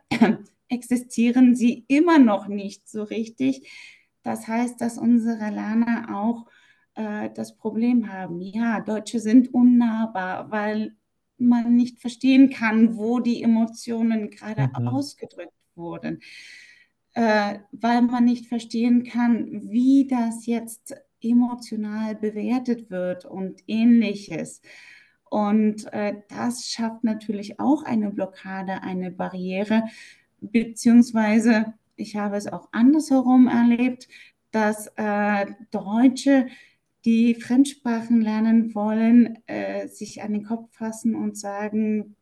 existieren 0.72 1.54
sie 1.54 1.84
immer 1.88 2.18
noch 2.18 2.48
nicht 2.48 2.88
so 2.88 3.02
richtig. 3.02 3.70
Das 4.22 4.48
heißt, 4.48 4.80
dass 4.80 4.98
unsere 4.98 5.50
Lerner 5.50 6.16
auch 6.16 6.46
äh, 6.94 7.30
das 7.34 7.56
Problem 7.56 8.12
haben, 8.12 8.40
ja, 8.40 8.80
Deutsche 8.80 9.20
sind 9.20 9.52
unnahbar, 9.52 10.50
weil 10.50 10.96
man 11.38 11.74
nicht 11.74 12.00
verstehen 12.00 12.50
kann, 12.50 12.96
wo 12.96 13.18
die 13.18 13.42
Emotionen 13.42 14.30
gerade 14.30 14.70
mhm. 14.78 14.88
ausgedrückt 14.88 15.52
wurden, 15.74 16.20
äh, 17.14 17.58
weil 17.72 18.02
man 18.02 18.24
nicht 18.24 18.46
verstehen 18.46 19.04
kann, 19.04 19.70
wie 19.70 20.06
das 20.06 20.46
jetzt 20.46 20.94
emotional 21.20 22.14
bewertet 22.14 22.90
wird 22.90 23.24
und 23.24 23.62
ähnliches. 23.66 24.60
Und 25.30 25.90
äh, 25.92 26.22
das 26.28 26.66
schafft 26.66 27.04
natürlich 27.04 27.58
auch 27.58 27.84
eine 27.84 28.10
Blockade, 28.10 28.82
eine 28.82 29.10
Barriere, 29.10 29.84
beziehungsweise 30.42 31.74
ich 31.96 32.16
habe 32.16 32.36
es 32.36 32.46
auch 32.46 32.68
andersherum 32.72 33.46
erlebt, 33.46 34.08
dass 34.50 34.88
äh, 34.96 35.46
Deutsche 35.70 36.48
die 37.04 37.34
Fremdsprachen 37.34 38.20
lernen 38.20 38.74
wollen, 38.74 39.38
äh, 39.46 39.88
sich 39.88 40.22
an 40.22 40.32
den 40.32 40.44
Kopf 40.44 40.72
fassen 40.72 41.14
und 41.14 41.36
sagen, 41.36 42.16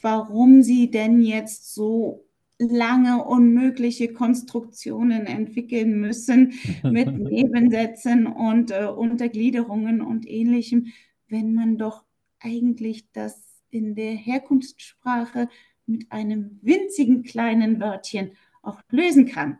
warum 0.00 0.62
sie 0.62 0.90
denn 0.90 1.20
jetzt 1.20 1.74
so 1.74 2.26
lange 2.58 3.22
unmögliche 3.24 4.12
Konstruktionen 4.12 5.26
entwickeln 5.26 6.00
müssen 6.00 6.54
mit 6.82 7.12
Nebensätzen 7.12 8.26
und 8.26 8.70
äh, 8.70 8.86
Untergliederungen 8.86 10.00
und 10.00 10.26
ähnlichem, 10.26 10.92
wenn 11.28 11.52
man 11.52 11.76
doch 11.76 12.04
eigentlich 12.40 13.10
das 13.12 13.62
in 13.70 13.94
der 13.94 14.12
Herkunftssprache 14.12 15.48
mit 15.86 16.10
einem 16.10 16.58
winzigen 16.62 17.22
kleinen 17.22 17.80
Wörtchen 17.80 18.32
auch 18.62 18.80
lösen 18.90 19.26
kann. 19.26 19.58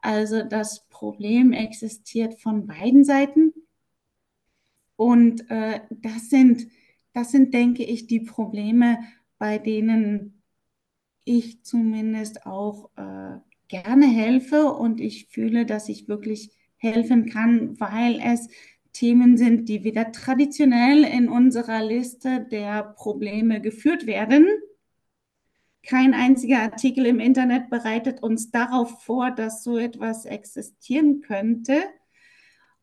Also 0.00 0.42
das 0.42 0.86
Problem 0.88 1.52
existiert 1.52 2.40
von 2.40 2.66
beiden 2.66 3.04
Seiten. 3.04 3.52
Und 4.96 5.48
äh, 5.50 5.80
das, 5.90 6.28
sind, 6.28 6.66
das 7.12 7.30
sind, 7.30 7.54
denke 7.54 7.84
ich, 7.84 8.06
die 8.06 8.20
Probleme, 8.20 8.98
bei 9.38 9.58
denen 9.58 10.42
ich 11.24 11.62
zumindest 11.62 12.46
auch 12.46 12.90
äh, 12.96 13.38
gerne 13.68 14.06
helfe 14.06 14.72
und 14.72 15.00
ich 15.00 15.28
fühle, 15.28 15.64
dass 15.64 15.88
ich 15.88 16.08
wirklich 16.08 16.50
helfen 16.76 17.26
kann, 17.26 17.78
weil 17.78 18.20
es 18.22 18.48
Themen 18.92 19.36
sind, 19.36 19.68
die 19.68 19.84
wieder 19.84 20.12
traditionell 20.12 21.04
in 21.04 21.28
unserer 21.28 21.84
Liste 21.84 22.46
der 22.50 22.82
Probleme 22.82 23.60
geführt 23.60 24.06
werden 24.06 24.46
kein 25.82 26.14
einziger 26.14 26.60
Artikel 26.60 27.06
im 27.06 27.20
Internet 27.20 27.70
bereitet 27.70 28.22
uns 28.22 28.50
darauf 28.50 29.02
vor, 29.02 29.30
dass 29.30 29.64
so 29.64 29.78
etwas 29.78 30.26
existieren 30.26 31.20
könnte. 31.20 31.82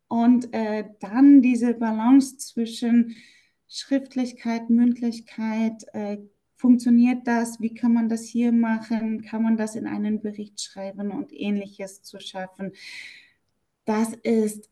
Und 0.08 0.54
äh, 0.54 0.86
dann 1.00 1.42
diese 1.42 1.74
Balance 1.74 2.38
zwischen 2.38 3.16
Schriftlichkeit, 3.68 4.70
Mündlichkeit, 4.70 5.84
äh, 5.94 6.18
funktioniert 6.56 7.28
das, 7.28 7.62
wie 7.62 7.74
kann 7.74 7.94
man 7.94 8.10
das 8.10 8.24
hier 8.24 8.52
machen, 8.52 9.22
kann 9.22 9.44
man 9.44 9.58
das 9.58 9.76
in 9.76 9.86
einen 9.86 10.22
Bericht 10.22 10.60
schreiben 10.60 11.12
und 11.12 11.32
ähnliches 11.32 12.02
zu 12.02 12.20
schaffen. 12.20 12.72
Das 13.86 14.14
ist 14.24 14.70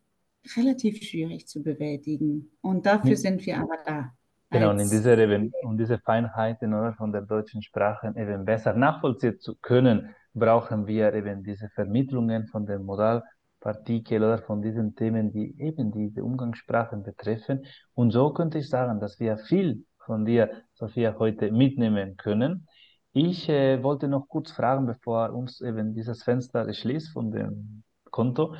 relativ 0.56 1.02
schwierig 1.04 1.48
zu 1.48 1.62
bewältigen. 1.62 2.52
Und 2.62 2.86
dafür 2.86 3.18
sind 3.18 3.46
wir 3.46 3.58
aber 3.58 3.78
da. 3.86 4.18
Genau, 4.52 4.70
und 4.70 4.80
in 4.80 4.90
dieser 4.90 5.18
eben, 5.18 5.52
um 5.64 5.78
diese 5.78 5.98
Feinheiten 6.00 6.74
oder, 6.74 6.94
von 6.94 7.12
der 7.12 7.22
deutschen 7.22 7.62
Sprache 7.62 8.14
eben 8.16 8.46
besser 8.46 8.74
nachvollziehen 8.74 9.40
zu 9.40 9.56
können, 9.56 10.16
brauchen 10.34 10.86
wir 10.88 11.14
eben 11.14 11.44
diese 11.44 11.70
Vermittlungen 11.70 12.48
von 12.48 12.66
den 12.66 12.84
Modalpartikel 12.84 14.24
oder 14.24 14.40
von 14.40 14.62
diesen 14.62 14.96
Themen, 14.96 15.32
die 15.32 15.60
eben 15.60 15.92
diese 15.92 16.24
Umgangssprachen 16.24 17.04
betreffen. 17.04 17.66
Und 17.94 18.12
so 18.12 18.32
könnte 18.34 18.60
ich 18.60 18.70
sagen, 18.70 19.00
dass 19.00 19.20
wir 19.20 19.38
viel 19.38 19.86
von 20.06 20.26
dir, 20.26 20.64
Sophia, 20.74 21.16
heute 21.18 21.52
mitnehmen 21.52 22.16
können. 22.18 22.68
Ich 23.14 23.50
äh, 23.50 23.82
wollte 23.82 24.08
noch 24.08 24.28
kurz 24.28 24.52
fragen, 24.52 24.86
bevor 24.86 25.32
uns 25.32 25.62
eben 25.62 25.94
dieses 25.96 26.24
Fenster 26.24 26.72
schließt 26.72 27.14
von 27.14 27.32
dem 27.32 27.84
Konto, 28.12 28.56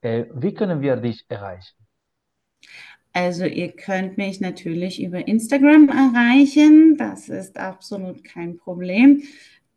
äh, 0.00 0.26
wie 0.32 0.54
können 0.54 0.80
wir 0.80 0.96
dich 0.96 1.24
erreichen? 1.28 1.76
Also 3.16 3.46
ihr 3.46 3.72
könnt 3.72 4.18
mich 4.18 4.42
natürlich 4.42 5.02
über 5.02 5.26
Instagram 5.26 5.88
erreichen. 5.88 6.98
Das 6.98 7.30
ist 7.30 7.58
absolut 7.58 8.22
kein 8.22 8.58
Problem. 8.58 9.22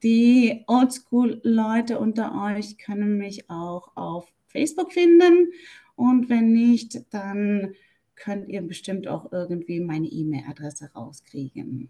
Die 0.03 0.65
Oldschool-Leute 0.67 1.99
unter 1.99 2.33
euch 2.53 2.77
können 2.77 3.17
mich 3.17 3.49
auch 3.49 3.95
auf 3.95 4.27
Facebook 4.47 4.91
finden. 4.91 5.53
Und 5.95 6.29
wenn 6.29 6.51
nicht, 6.51 7.13
dann 7.13 7.75
könnt 8.17 8.49
ihr 8.49 8.61
bestimmt 8.61 9.07
auch 9.07 9.31
irgendwie 9.31 9.79
meine 9.79 10.07
E-Mail-Adresse 10.07 10.91
rauskriegen. 10.93 11.89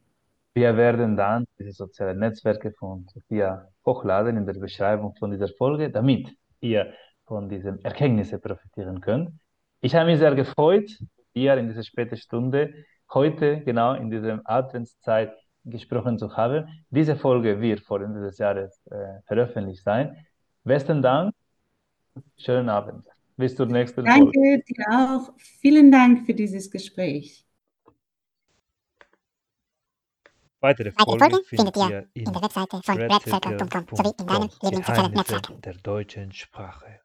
Wir 0.54 0.78
werden 0.78 1.18
dann 1.18 1.46
diese 1.58 1.72
sozialen 1.72 2.20
Netzwerke 2.20 2.74
von 2.74 3.08
Sophia 3.12 3.68
hochladen 3.88 4.38
in 4.38 4.46
der 4.46 4.54
Beschreibung 4.54 5.16
von 5.16 5.32
dieser 5.32 5.48
Folge, 5.48 5.90
damit 5.90 6.30
ihr 6.60 6.94
von 7.26 7.50
diesen 7.50 7.84
Erkenntnissen 7.84 8.40
profitieren 8.40 9.02
könnt. 9.02 9.32
Ich 9.82 9.96
habe 9.96 10.12
mich 10.12 10.20
sehr 10.20 10.36
gefreut, 10.36 10.92
hier 11.34 11.56
in 11.58 11.68
dieser 11.68 11.84
späten 11.84 12.18
Stunde, 12.18 12.74
heute 13.14 13.62
genau 13.62 13.94
in 13.94 14.10
dieser 14.10 14.42
Adventszeit 14.46 15.34
gesprochen 15.66 16.18
zu 16.18 16.36
haben. 16.36 16.68
Diese 16.90 17.16
Folge 17.16 17.60
wird 17.62 17.82
vor 17.82 18.02
Ende 18.02 18.22
des 18.22 18.38
Jahres 18.38 18.86
äh, 18.88 19.22
veröffentlicht 19.26 19.84
sein. 19.84 20.26
Besten 20.64 21.02
Dank, 21.02 21.34
schönen 22.38 22.70
Abend. 22.70 23.06
Bis 23.38 23.56
zur 23.56 23.68
nächsten 23.68 24.04
Danke 24.04 24.32
Folge. 24.34 24.40
Danke 24.40 24.64
dir 24.68 24.86
auch. 24.90 25.34
Vielen 25.38 25.92
Dank 25.92 26.26
für 26.26 26.34
dieses 26.34 26.70
Gespräch. 26.70 27.46
Weitere 30.62 30.92
Folgen 30.92 31.40
findet 31.46 31.78
ihr 31.78 32.10
in 32.14 32.26
der 32.26 32.42
Webseite 32.42 32.82
von 32.84 32.98
redcircle.com 32.98 33.86
sowie 33.96 34.14
in 34.20 34.28
deinem 34.28 34.50
Lieblingssozialen 34.62 35.14
Netzwerk 35.14 35.62
der 35.62 35.74
deutschen 35.76 36.34
Sprache. 36.34 37.00